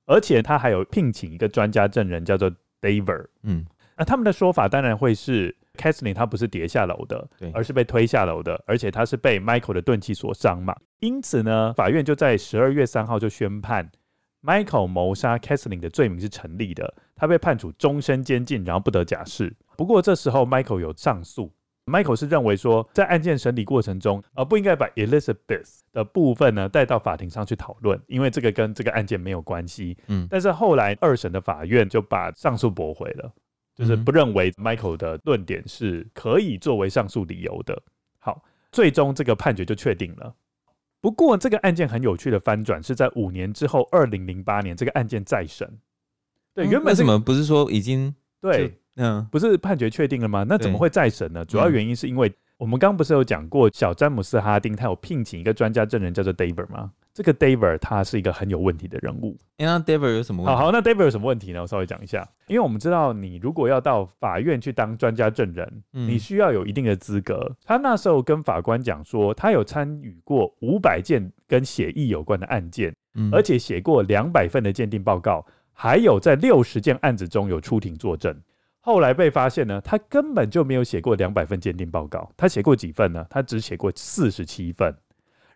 [0.04, 2.48] 而且他还有聘请一个专家证人，叫做
[2.80, 3.26] Daver，。
[3.42, 3.66] 嗯，
[3.96, 10.76] 那他们的说法当然会是 c a t h l e e n 她不是跌下楼的，对而是被推下楼的，而且她是被 Michael 的钝器所伤嘛。
[11.00, 13.90] 因此呢，法院就在十二月三号就宣判
[14.42, 19.54] Michael 谋杀 c a t h l e e n 的罪名是成立的，他被判处终身监禁，然后不得假释。
[19.76, 21.52] 不过这时候 Michael 有上诉。
[21.86, 29.96] Michael 是认为说，在案件审理过程中，呃，不应该把 Elizabeth 的部分呢带到法庭上去讨论，因为这个跟这个案件没有关系。
[30.08, 33.32] 嗯但是后来二审的法院就把上诉驳回了，
[33.76, 37.80] 就是不认为 Michael 的论点是可以作为上诉理由的。
[38.18, 40.34] 好，最终这个判决就确定了。
[41.00, 45.70] 不过这个案件很有趣的翻转是在五年之后，二零零八年这个案件再审。
[46.54, 50.44] 对，原本、为什么不是说已经对，嗯，不是判决确定了吗？
[50.48, 51.44] 那怎么会再审呢？
[51.44, 56.90] 主要原因是因为我们刚刚不是有讲过，小詹姆斯哈丁他有聘请一个专家证人叫做 David 吗？
[57.12, 59.36] 这个 David 他是一个很有问题的人物。
[59.58, 60.56] 那 David 有什么问题？
[60.56, 61.62] 好好，那 David 有什么问题呢？
[61.62, 62.26] 我稍微讲一下。
[62.46, 67.54] 因为我们知道，你如果要到法院去当专家证人，嗯、你需要有一定的资格。
[67.64, 75.44] 他那时候跟法官讲说，他有参与过五百件跟血液有关的案件，嗯、而且写过两百份的鉴定报告。
[75.78, 78.34] 还有在六十件案子中有出庭作证，
[78.86, 83.26] 后来被发现呢，他根本就没有写过两百份鉴定报告，他写过几份呢？
[83.28, 84.94] 他只写过四十七份。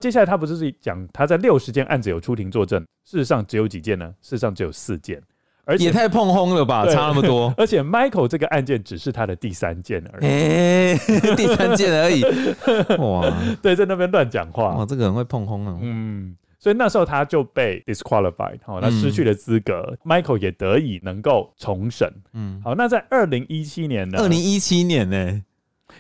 [0.01, 4.13] 接下来他不是讲他在六十件案子有出庭作证，事实上只有几件呢？
[4.21, 5.23] 事实上只有四件，
[5.65, 7.55] 而且也太碰轰了吧，差那么多。
[7.57, 10.99] 而且 Michael 这个案件只是他的第三件而已，欸、
[11.37, 12.25] 第三件而已。
[12.99, 16.35] 哇，对，在那边乱讲话，哇，这个人会碰轰啊，嗯。
[16.61, 19.97] 所以那时候他就被 disqualified，好，他失去了资格。
[20.05, 22.13] 嗯、Michael 也得以能够重审。
[22.35, 24.19] 嗯，好，那在二零一七年呢？
[24.21, 25.43] 二零一七年呢？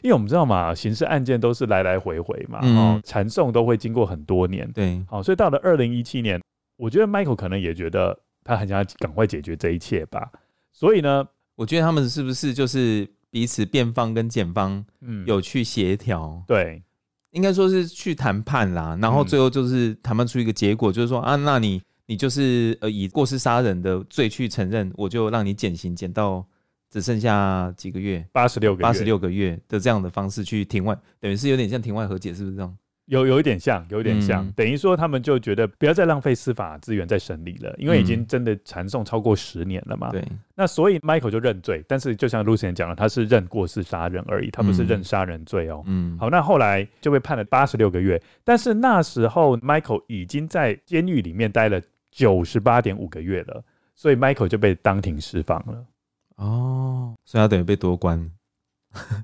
[0.02, 4.70] 因为我们知道嘛，刑事案件都是来来回回嘛，哦、嗯，缠讼都会经过很多年。
[4.72, 6.38] 对，好，所以到了二零一七年，
[6.76, 10.30] 我觉得 Michael 可能也觉得他很想要赶快解决这一切吧。
[10.74, 16.42] 所以呢，我觉得他们是不是就是彼此辩方跟检方，嗯，有去协调？
[16.46, 16.82] 对。
[17.32, 26.44] 应该说是去谈判啦，然后最后就是谈判出一个结果，就是说啊，那你你就是呃以过失杀人的罪去承认，我就让你减刑减到
[26.90, 32.76] 只剩下几个月，八十六个月，八十六个月的这样的方式去庭外，等于是有点像庭外和解，是不是这样？
[33.10, 40.10] 有有一点像，有一点像，嗯、等于说他们就觉得不要再浪费司法资源在审理了，因为已经真的缠讼超过十年了嘛。
[40.10, 45.82] 对、嗯，那所以 Michael 就认罪，但是就像 Lucien 讲了，他是认过失杀人而已，他不是认杀人罪哦。
[45.86, 51.82] 嗯，好，那后来就被判了八十六个月，但是那时候 Michael 已经在监狱里面待了
[52.12, 53.60] 九十八点五个月了，
[53.96, 55.84] 所以 Michael 就被当庭释放了。
[56.36, 58.30] 哦，所以他等于被多关。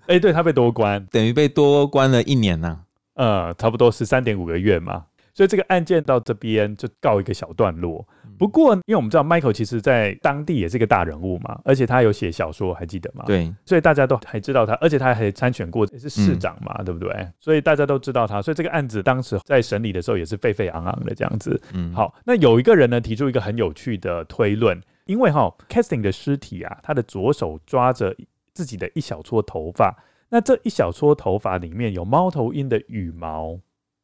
[0.06, 2.85] 哎、欸，对他被多关， 等于被多关了一年呐、啊。
[3.16, 5.04] 呃，差不多十三点五个月嘛，
[5.34, 8.06] 所以这个案件到这边就告一个小段落。
[8.38, 13.24] 不过，因为我们知道 Michael 其实在当地也是一个大人物嘛，而且他有写小说，还记得吗？
[13.26, 17.26] 对，所以大家都还知道他，而且他还参选过也是市长嘛，嗯、对不对？
[17.40, 21.58] 所以大家都知道他，所以这个案子当时在审理的时候也是沸沸昂昂的这样子。
[21.72, 28.14] 嗯，好，那有一个人呢提出一个很有趣的推论，因为哈 Kathleen 的尸体啊，他的左手抓着
[28.52, 29.96] 自己的一小撮头发。
[30.28, 33.60] 那这一小撮头发里面有猫头鹰的羽毛，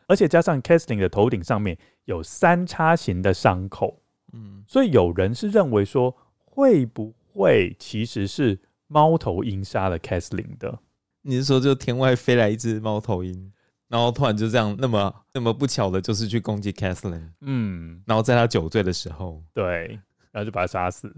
[0.06, 4.00] 而且加上 Kathleen 的头顶上面有三叉形的伤口，
[4.32, 10.78] 嗯，所以有人是认为说，会不会其实是猫头鹰杀了 Kathleen 的？
[11.22, 13.52] 你是说就天外飞来一只猫头鹰，
[13.88, 19.98] 然后突然就这样那么那么不巧的，就是去攻击 Kathleen，嗯，然后在他酒醉的时候，对，
[20.30, 21.12] 然后就把他杀死，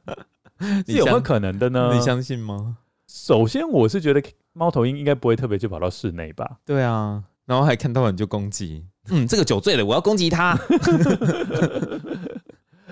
[0.86, 1.92] 是有没有可能的呢？
[1.94, 2.78] 你相信吗？
[3.14, 4.20] 首先，我是觉得
[4.54, 6.58] 猫头鹰应该不会特别去跑到室内吧？
[6.66, 10.58] 对啊，然后还看到人就攻击，嗯，这个酒醉了，我要攻击他。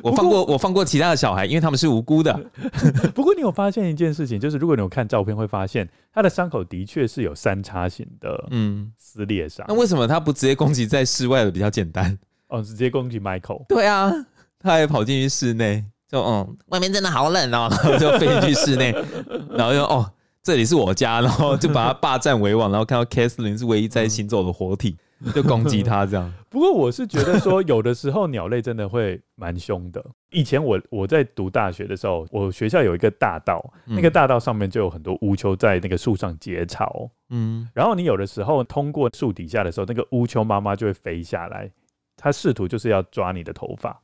[0.00, 2.32] 我放过我放过其他的小孩，因为他们是无辜的。
[3.14, 9.66] 不过你有发现一件事情，就是如果你有看照片，会发现他的伤口的确是有三叉形的，嗯，撕裂伤。
[9.68, 12.16] 那为什么他不直接攻击在室外的比较简单？
[12.46, 13.66] 哦，直接攻击 Michael。
[13.66, 14.12] 对啊，
[14.60, 15.84] 他还跑进去室内。
[16.12, 18.94] 就嗯，外面真的好冷哦， 然后就飞进去室内，
[19.56, 24.94] 然后就哦，这里是我家，然后 就把他霸占为王，然后看到 Kathleen 是唯一在行走的活体，
[25.34, 26.30] 就攻击他这样。
[26.50, 30.04] 不过我是觉得说，有的时候鸟类真的会蛮凶的。
[30.32, 41.70] 以前我我在读大学的时候，我学校有一个大道，那个大道上面就有很多乌秋在那个树上结巢，嗯，然后你有的时候通过树底下的时候，那个乌秋妈妈就会飞下来，
[42.18, 43.98] 它试图就是要抓你的头发。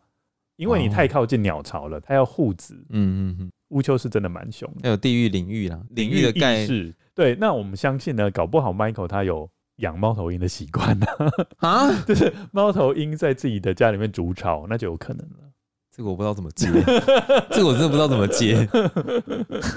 [0.59, 2.75] 因为你太靠近鸟巢了，它要护子。
[2.91, 6.95] 嗯嗯嗯，乌秋是真的蛮凶的，还有地域领域啦，领域的概念。
[7.15, 11.07] 对，那我们相信呢，搞不好 Michael 他有养猫头鹰的习惯呢。
[11.59, 15.37] 啊， 就是猫头鹰在自己的家里面筑巢，那就有可能了。
[15.97, 16.69] 这个我不知道怎么接，
[17.51, 18.69] 这个我真的不知道怎么接。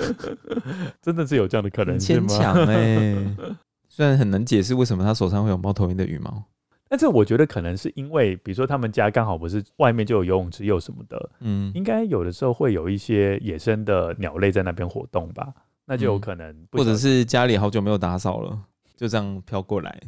[1.01, 2.27] 真的是有这样的可能性吗？
[2.27, 3.15] 牵强哎，
[3.89, 6.43] 虽然很难解释为什么他手上会有猫头鹰的羽毛。
[6.91, 15.53] 但是我觉得可能是因为，比如说他们家刚好不是外面就有游泳池，又什么的，嗯，应该有的时候会有一些野生的鸟类在那边活动吧，
[15.85, 18.59] 那就有可能，或者是家里好久没有打扫了，
[18.97, 20.01] 就这样飘过来。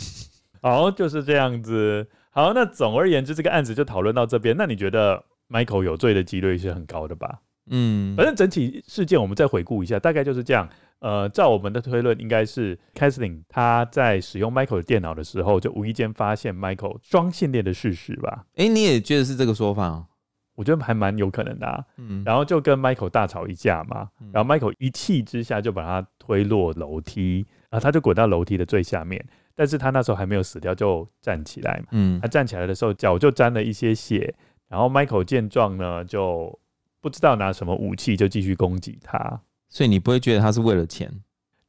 [0.60, 2.06] 好，就是这样子。
[2.28, 4.54] 好，那总而言之，这个案子就讨论到这边。
[4.58, 7.40] 那你觉得 Michael 有罪的几率是很高的吧？
[7.70, 10.68] 嗯，反正整体事件我们再回顾一下，大概就是这样。
[11.00, 18.46] 呃，照我们的推论，应该是 Kathleen 他在使用 Michael 的电脑的时候，就无意间发现 Michael 双性恋的事实吧？
[18.54, 20.06] 哎、欸，你也觉得是这个说法、哦？
[20.54, 21.84] 我觉得还蛮有可能的、啊。
[21.98, 29.22] 嗯，然后就跟 Michael 大吵一架嘛，然后 Michael 一气之下就把他推落楼梯，然后他就滚到楼梯的最下面。
[29.54, 31.88] 但是他那时候还没有死掉，就站起来嘛。
[31.90, 34.34] 嗯，他站起来的时候脚就沾了一些血，
[34.68, 36.58] 然后 Michael 见状呢，就
[37.00, 39.40] 不知道拿什么武器，就继续攻击他。
[39.76, 41.12] 所以你不会觉得他是为了钱？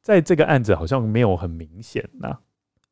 [0.00, 2.38] 在这个案子好像没有很明显呐。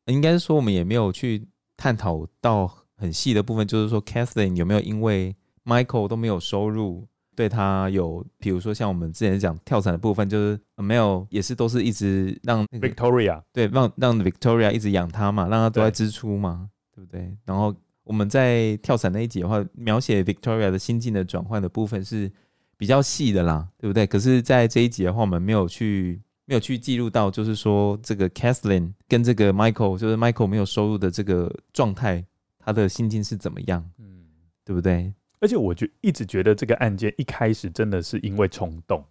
[0.05, 17.35] 应该是说我们也没有去探讨到很细的部分，就是说 Kathleen 有没有因为 Michael 都没有收入，对他有，比如说像我们之前讲跳伞的部分，就是没有，也是都是一直让 Victoria 对让让 Victoria 一直养他嘛，让他都在支出嘛，对，对不对？
[17.43, 22.31] 然后我们在跳伞那一集的话，描写 Victoria 的心境的转换的部分是。
[22.77, 24.05] 比较细的啦，对不对？
[24.05, 32.23] 可是，在这一集的话，我们没有去没有去记录到，就是说这个 Kathleen 跟这个 Michael，就是 Michael 没有收入的这个状态，
[32.59, 33.83] 他的心境是怎么样？
[33.97, 34.25] 嗯，
[34.63, 35.13] 对不对？
[35.39, 39.03] 而且，我就一直觉得这个案件一开始真的是因为冲动，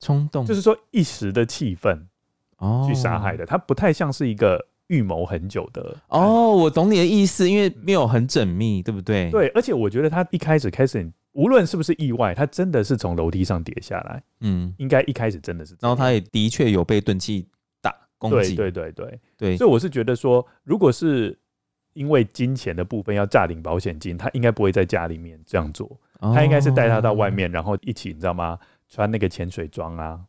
[0.00, 2.06] 冲动就是说一时的气愤
[2.56, 5.96] 哦去杀害的，他不太像是一个预谋很久的。
[6.08, 9.30] 哦，我懂你的意思，因为没有很缜密，对不对？
[9.30, 14.22] 对，而且我觉得他一开始 Kathleen 无论是不是意外，他真的是从楼梯上跌下来。
[14.40, 15.76] 嗯，应该一开始真的是。
[15.80, 17.46] 然后他也的确有被钝器
[17.82, 18.54] 打攻击。
[18.54, 19.56] 对对对对对。
[19.56, 21.38] 所以我是觉得说，如果是
[21.92, 26.00] 因为金钱的部分要诈领保险金，他应该不会在家里面这样做。
[26.20, 28.58] 哦、他应该是带他到外面，然后一起，你知道吗？
[28.88, 30.20] 穿那个潜水装啊，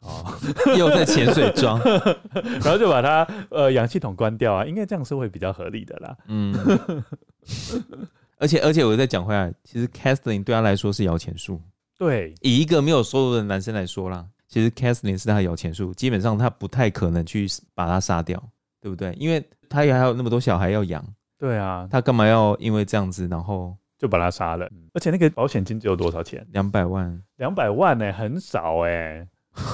[0.00, 0.38] 哦，
[0.76, 1.80] 又在潜水装，
[2.62, 6.16] 然后就把他呃氧气筒关掉啊，应该这样是会比较合理的啦。
[6.26, 6.52] 嗯。
[8.42, 11.60] 而且而且，我再讲回来，其实 Kathleen 对他来说是摇钱树。
[11.96, 18.42] 对，以一个没有收入的男生来说啦，其实 Kathleen 是他的摇钱树，基本上他不太可能去把他杀掉，
[18.80, 19.14] 对不对？
[19.16, 21.04] 因为他也还有那么多小孩要养。
[21.38, 24.68] 对啊，他干嘛要因为这样子，然后就把他杀了？
[24.92, 26.44] 而且那个保险金只有多少钱？
[26.50, 27.22] 两百万。
[27.36, 29.28] 两百万呢、欸，很少哎、欸，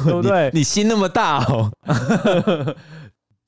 [0.04, 0.58] 对不对 你？
[0.58, 1.72] 你心那么大哦。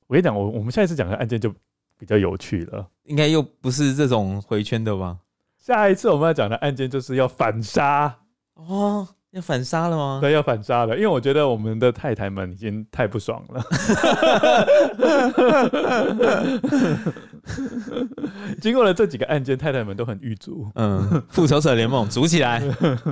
[0.09, 1.55] 我跟你讲，我我们下一次讲的案件就。
[2.01, 5.19] 比较有趣了，应该又不是这种回圈的吧？
[5.59, 8.17] 下一次我们要讲的案件就是要反杀
[8.55, 10.19] 哦，要反杀了吗？
[10.23, 13.63] 对，要反杀了，因为我觉得我们的太太们已经太不爽了。
[18.63, 20.67] 经过了这几个案件，太太们都很狱卒。
[20.77, 22.63] 嗯，复仇者联盟组起来，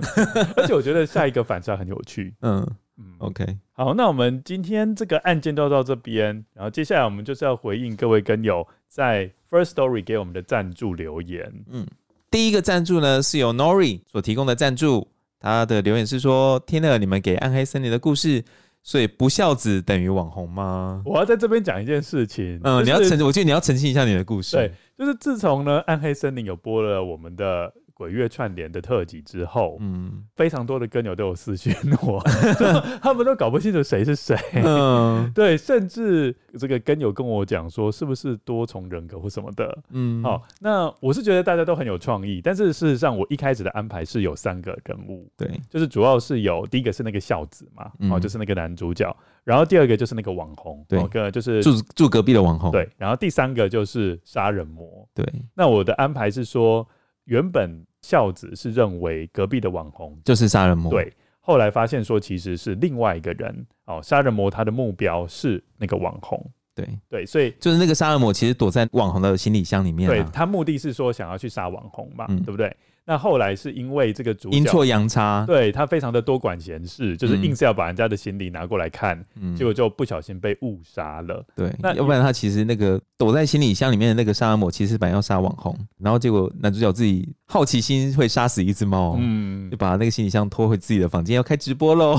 [0.56, 2.34] 而且我觉得下一个反杀很有趣。
[2.40, 2.66] 嗯。
[3.00, 11.52] 嗯，OK，好，那我们今天这个案件就到这边，然后接下来我们就是要回应各位跟友在 First Story 给我们的赞助留言。
[11.70, 11.86] 嗯，
[12.30, 15.06] 第一个赞助呢是由 Nori 所提供的赞助，
[15.38, 18.42] 他的留言是说：听了你们给暗黑森林的故事，
[18.82, 21.02] 所以不孝子等于网红吗？
[21.04, 24.56] 我要在这边讲一件事情，嗯，你要澄，我觉得你要澄清一下你的故事。
[24.56, 27.72] 对，就是自从呢暗黑森林有播了我们的。
[27.98, 32.22] 鬼月串联的特辑之后，嗯，非常多的跟友都有私讯我，
[33.02, 55.26] 他们都搞不清楚谁是谁，嗯，对，甚至这个跟友跟我讲说是不是多重人格或什么的，嗯，好，那我是觉得大家都很有创意，但是事实上我一开始的安排是有三个人物，对，就是主要是有第一个是那个孝子嘛，哦，就是那个男主角，然后第二个就是那个网红，对，个就是住住隔壁的网红，对，然后第三个就是杀人魔，对，
[55.56, 56.88] 那我的安排是说
[57.24, 57.84] 原本。
[58.08, 60.18] 孝子是认为隔壁的网红。
[60.24, 61.12] 就是杀人魔，对。
[61.40, 63.66] 后来发现说其实是另外一个人。
[63.84, 66.42] 哦，杀人魔他的目标是那个网红，
[66.74, 66.88] 对。
[67.10, 72.74] 对，所以就是那个杀人魔其实躲在网红的行李箱里面，对，他目的是说想要去杀网红嘛，对不对？
[73.08, 79.18] 那后来是因为这个主角阴错阳差，对他非常的多管闲事，就是硬是要把人家的行李拿过来看，
[79.56, 81.42] 结果就不小心被误杀了。
[81.56, 92.14] 对，那要不然他其实那个躲在行李箱里面的那个杀人魔，其实本来要杀网红，然后结果男主角自己好奇心会杀死一只猫，嗯，就把那个行李箱拖回自己的房间要开直播喽，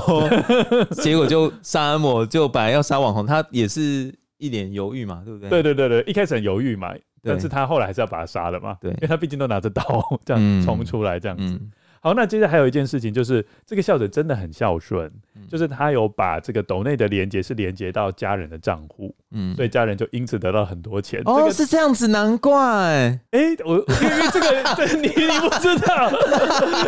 [1.03, 5.49] 结果就杀人魔就本来要杀网红，他也是一脸犹豫嘛，对不对？
[5.51, 6.95] 对对对对，一开始很犹豫嘛。
[7.23, 8.77] 但是他后来还是要把他杀了嘛？
[8.79, 9.83] 对，因为他毕竟都拿着刀
[10.25, 11.43] 这样冲出来这样子。
[11.43, 21.21] 嗯嗯、好，那接着还有一件事情，就是这个孝子真的很孝顺，嗯、就是他有把这个斗内的连接是连接到家人的账户，嗯，所以家人就因此得到很多钱。
[21.25, 22.57] 哦，这个、是这样子，难怪。
[22.61, 26.09] 哎、欸，我因为这个对你你不知道，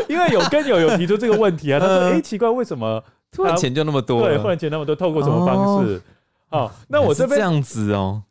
[0.08, 4.22] 因为有跟友有提出这个问题啊，他说：“哎、欸，奇怪，为什么突然钱就那么多？
[4.22, 6.02] 对，突然钱那么多，透过什么方式？”
[6.52, 8.24] 哦，好，那我这边这样子哦。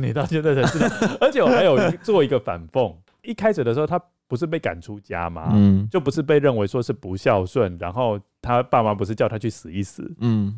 [0.00, 0.88] 你到现在才知道，
[1.20, 2.94] 而且我还有做一个反讽。
[3.22, 5.50] 一开始的时候，他不是被赶出家吗？
[5.52, 10.08] 嗯，就不是被认为说是不孝顺，然后他爸妈不是叫他去死一死。
[10.20, 10.54] 嗯，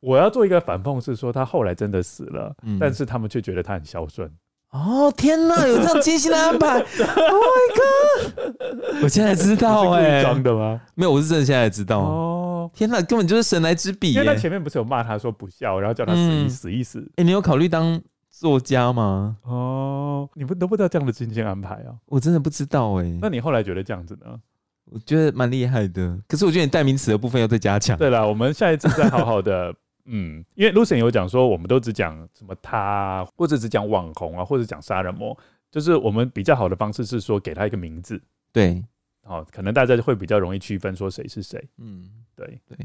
[0.00, 4.30] 我要做一个反讽，是说他后来真的死了，嗯但是他们却觉得他很孝顺。
[4.70, 6.78] 哦天哪，有这样精心的安排！
[6.78, 9.02] Oh my god！
[9.02, 10.80] 我现在知道哎、意装的吗？
[10.94, 11.98] 没有，我是真的现在知道。
[11.98, 14.20] 哦，天哪，根本就是神来之笔耶！
[14.20, 17.04] 因为他前面不是有骂他说不孝，然后叫他死一嗯死一死。
[17.16, 18.00] 哎、你有考虑当
[18.40, 19.36] 作家吗？
[19.42, 21.92] 哦，你们都不知道这样的精心安排啊？
[22.06, 24.40] 我真的不知道哎、那你后来觉得这样子呢？
[24.86, 26.18] 我觉得蛮厉害的。
[26.26, 27.98] 可是我觉得你代名词的部分要再加强。
[27.98, 29.74] 对了，我们下一次再好好的，
[30.06, 35.36] 嗯，因为 Lucien 有讲说，我们都只讲什么他、啊，或者只讲网红啊，或者讲杀人魔，
[35.70, 38.18] 就是我们比较好的方式是说给他一个名字，
[38.54, 38.82] 对，
[39.24, 41.62] 哦，可能大家就会比较容易区分说谁是谁。
[41.76, 42.76] 嗯，对，对，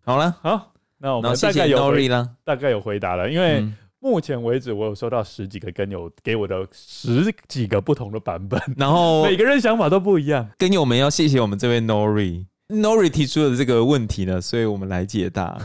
[0.00, 2.36] 好了，好，那我然后谢谢们大概有 Nori 回啦。
[2.44, 10.50] 大概有回答了，因为嗯目前为止我有收到十几个跟友给我的十几个不同的版本，然后 每个人想法都不一样。
[10.58, 12.44] 跟友们要谢谢我们这位 Nori。
[12.66, 15.56] Nori 提出的这个问题呢，所以我们来解答。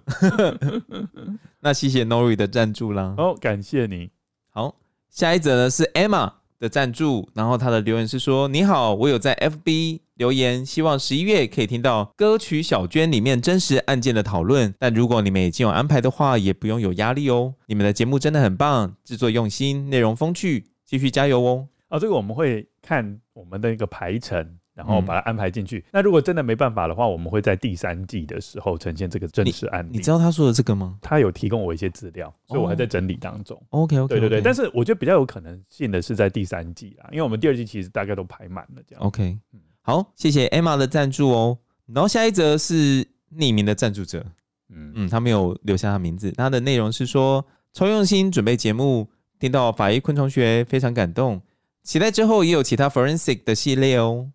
[1.60, 3.14] 那谢谢 Nori 的赞助啦。
[3.18, 4.10] 哦，感谢你。
[4.48, 4.76] 好，
[5.10, 14.72] 下一则呢是 Emma 的赞助，然后他的留言是说：“你好，我有在 FB 留言，希望十一月可以听到歌曲小娟里面真实案件的讨论。
[14.78, 17.54] 但如果你们已经有安排的话，也不用有压力哦。
[17.66, 21.68] 你们的节目真的很棒，制作用心，内容风趣，继续加油哦。
[21.88, 25.84] 啊，这个我们会看我们的一个排程，然后把它安排进去。
[25.92, 29.90] 那如果真的没办法的话，我们会在第三季的时候呈现这个正式案例。
[29.92, 33.60] 你知道他说的这个吗他有提供我一些资料，所以我还在整理当中。
[33.70, 39.04] ？OK OK，对对对，但是是我觉得比较有可能性的是在第三季啦，因为我们第二季其实大概都排满了这样。
[39.04, 39.60] OK 嗯。
[39.82, 41.58] 好，谢谢 Emma 的赞助哦。
[41.86, 43.06] 然后下一则是
[43.36, 44.24] 匿名的赞助者，
[44.70, 46.32] 嗯嗯，他没有留下他名字。
[46.32, 47.44] 他的内容是说，
[47.74, 49.06] 超用心准备节目，
[49.38, 51.42] 听到法医昆虫学非常感动，
[51.82, 54.30] 期待之后也有其他 forensic 的系列哦。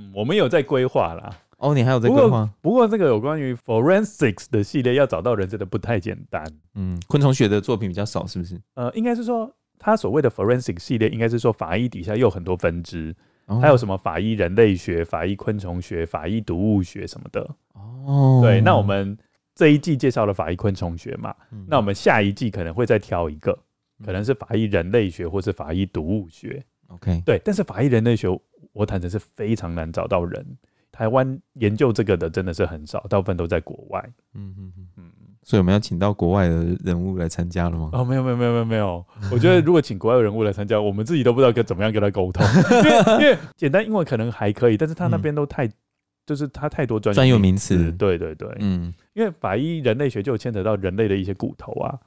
[0.00, 1.36] 嗯，我们有在规划啦。
[1.58, 2.48] 哦，你还有在规划？
[2.62, 6.42] 不过这个有关于 forensics 的系列要找到人真的不太简单。
[6.74, 8.58] 嗯，昆虫学的作品比较少，是不是？
[8.74, 17.46] 呃，应该是说他所谓的 forensic 系列，应该是说法医底下又有很多分支，哦还有什么法医人类学、法医昆虫学、法医毒物学什么的。
[17.74, 19.18] 哦，对，那我们
[19.54, 23.58] 这一季介绍了法医昆虫学嘛，嗯那我们下一季可能会再挑一个，
[24.02, 26.64] 可能是法医人类学或是法医毒物学。
[26.88, 28.26] OK，对，但是法医人类学，
[28.72, 30.44] 我坦诚是非常难找到人。
[30.92, 34.04] 台湾研究这个的真的是很少，大部分都在国外。
[34.34, 35.04] 嗯嗯嗯，嗯，
[35.42, 37.90] 所以我们要请到国外的人物来参加了吗？
[37.92, 42.44] 哦，没有没有没有没有没有，我觉得如果请国外的人物来参加，我们自己都不知道该怎么样跟他沟通，
[42.84, 45.66] 因为因为简单英文可能还可以，但是他那边都太，
[46.26, 51.98] 就是他太多专专有名词对对对，嗯，因为法医人类学就牵扯到人类的一些骨头啊，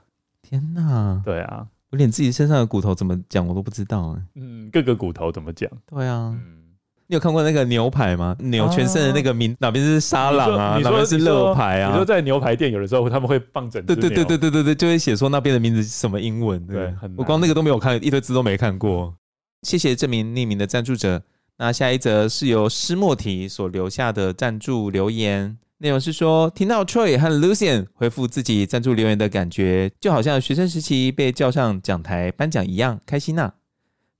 [0.41, 4.21] 天哪，对啊，我连自己身上的骨头怎么讲我都不知道哎。
[4.37, 5.69] 嗯，各个骨头怎么讲？
[5.85, 6.73] 对啊，嗯，
[7.05, 8.35] 你有看过那个牛排吗？
[8.39, 12.03] 牛全身的那个名、哪边是沙朗啊，你说哪边是乐排啊你说？
[12.03, 16.65] 在牛排店有的时候他们会放整只对对对牛对对对对，就会写说那边的名字是什么英文。
[16.65, 19.13] 对很难我光那个都没有看，一堆字都没看过。
[19.61, 21.21] 谢谢这名匿名的赞助者。
[21.59, 33.53] 那下一则是由施莫提所留下的赞助留言，内容是说，听到 Troy 和 Lucien 回复自己赞助留言的感觉，就好像学生时期被叫上讲台颁奖一样开心呐、啊。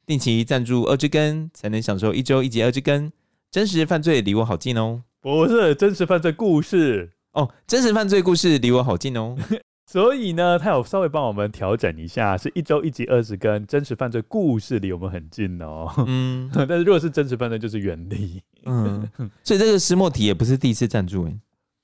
[0.05, 3.14] 定期赞助二之根，才能享受一周一集二之根。
[3.49, 5.03] 真实犯罪离我好近哦。
[5.22, 7.11] 不是真实犯罪故事。
[7.32, 9.38] 哦，真实犯罪故事离我好近哦。
[9.88, 15.89] 所以呢，他有稍微帮我们调整一下，是一周一集二十根，真实犯罪故事离我们很近哦。
[16.07, 18.41] 嗯 但是如果是真实犯罪，就是远离。
[18.66, 19.09] 嗯，
[19.43, 21.38] 所以这个石墨体也不是第一次赞助哎，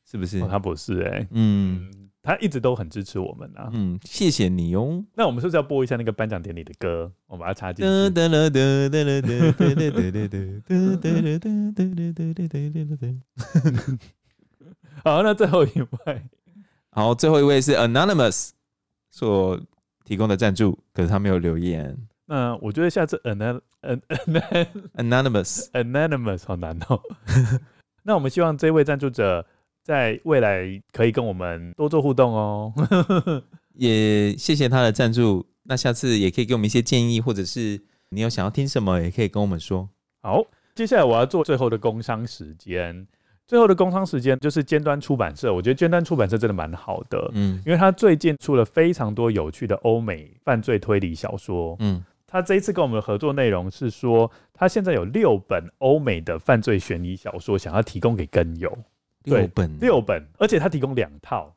[0.10, 1.28] 是不是他不是哎？
[1.30, 1.88] 嗯，
[2.24, 3.70] 他一直都很支持我们呐。
[3.72, 5.06] 嗯，谢谢你哦。
[5.14, 7.12] 那我们是不是要播一下那个颁奖典礼的歌？
[7.28, 7.92] 我把它插进去。
[15.04, 16.24] 好，那最后一位，
[16.90, 18.50] 好，最后一位是 Anonymous
[19.12, 19.62] 所
[20.04, 21.96] 提供的赞助，可是他没有留言。
[22.26, 27.00] 那我觉得下次 Anon An An Anonymous Anonymous 好难哦。
[28.02, 29.46] 那我们希望这位赞助者。
[29.84, 32.74] 在未来可以跟我们多做互动哦。
[33.76, 35.46] 也谢谢他的赞助。
[35.64, 37.80] 那下次也可以给我们一些建议，或者是
[38.10, 39.88] 你有想要听什么，也可以跟我们说。
[40.22, 40.44] 好，
[40.76, 43.08] 接下来我要做最后的工商时间。
[43.48, 51.76] 最后的工商时间就是尖端出版社，我觉得尖端出版社真的蛮好的，嗯因为他最近出了非常多有趣的欧美犯罪推理小说。
[51.80, 58.84] 嗯，他这一次跟我们的合作内容是说，他现在有六本欧美的犯罪悬疑小说想要提供给根友，对
[59.38, 61.56] 六本六本，而且他提供两套，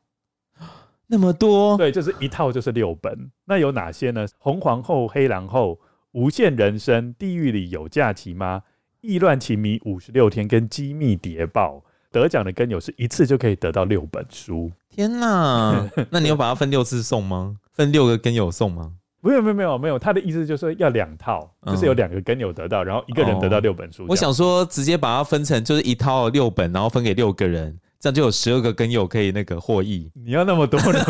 [1.07, 3.31] 那么多，对，就是一套就是六本。
[3.45, 4.25] 那有哪些呢？
[4.37, 5.79] 红皇后、黑狼后、
[6.11, 8.63] 无限人生、地狱里有假期吗？
[9.01, 14.71] 意乱情迷五十六天跟机密谍报，得奖的跟友是一次就可以得到六本书。
[14.89, 15.89] 天哪！
[16.09, 17.57] 那你有把它分六次送吗？
[17.73, 18.93] 分六个跟友送吗？
[19.23, 24.05] 没有没有没有没有，他的意思就是要两套，就是有两个根友得到，然后一个人得到六本书。
[24.09, 30.11] 我想说，直接把它分成就是一套六本，然后分给六个人，这样就有十二个根友可以那个获益。
[30.13, 31.01] 你要那么多人？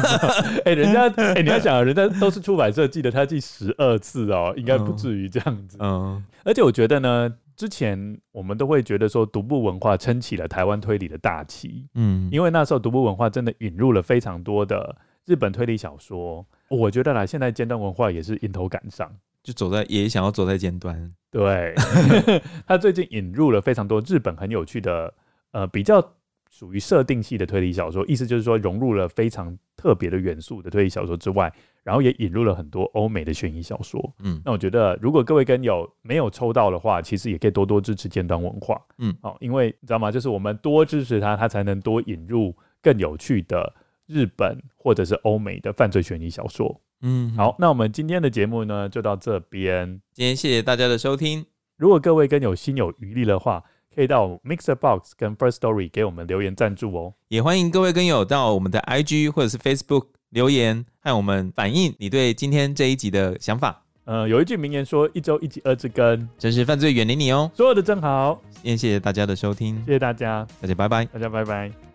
[0.64, 5.78] 哎、人家哎、你要想，人家都是出版社寄的，他寄十二次哦，应该不至于这样子。
[5.80, 11.88] 嗯，嗯而且我觉得呢，之前我们都会觉得说，独步文化撑起了台湾推理的大旗。
[11.96, 14.96] 嗯，因为那时候独步文化真的引入了非常多的
[15.26, 16.46] 日本推理小说。
[16.76, 19.12] 我觉得啦，现在尖端文化也是迎头赶上，
[19.44, 21.14] 就走在也想要走在尖端。
[21.32, 21.74] 对，
[22.68, 25.14] 他最近引入了非常多日本很有趣的，
[25.52, 26.14] 呃，比较
[26.50, 31.52] 属于设定系的推理小说，意思就是说融入了非常特别的元素的推理小说之外，
[31.84, 34.14] 然后也引入了很多欧美的悬疑小说。
[34.20, 38.80] 嗯，那我觉得如果各位跟友没有抽到的话，其实也可以多多支持尖端文化。
[39.00, 40.12] 嗯，好，因为你知道吗？
[40.12, 43.74] 就是我们多支持他，他才能多引入更有趣的。
[44.08, 50.02] 日本或者是欧美的犯罪悬疑小说，嗯，好，那我们今天的节目呢就到这边。
[50.14, 51.46] 今天谢谢大家的收听。
[51.78, 53.64] 如果各位跟友心有余力的话，
[53.94, 57.14] 可以到 Mixer Box 跟 First Story 给我们留言赞助哦。
[57.28, 63.84] 也欢迎各位跟友到我们的 IG 或者是 Facebook 留言，和我们反映你对今天这一集的想法。
[64.06, 68.42] 呃，有一句名言说：“一周一集二字根，真实犯罪远离你哦。”说的真好。
[68.52, 71.93] 今天谢谢大家的收听，谢谢大家，大家拜拜，大家拜拜。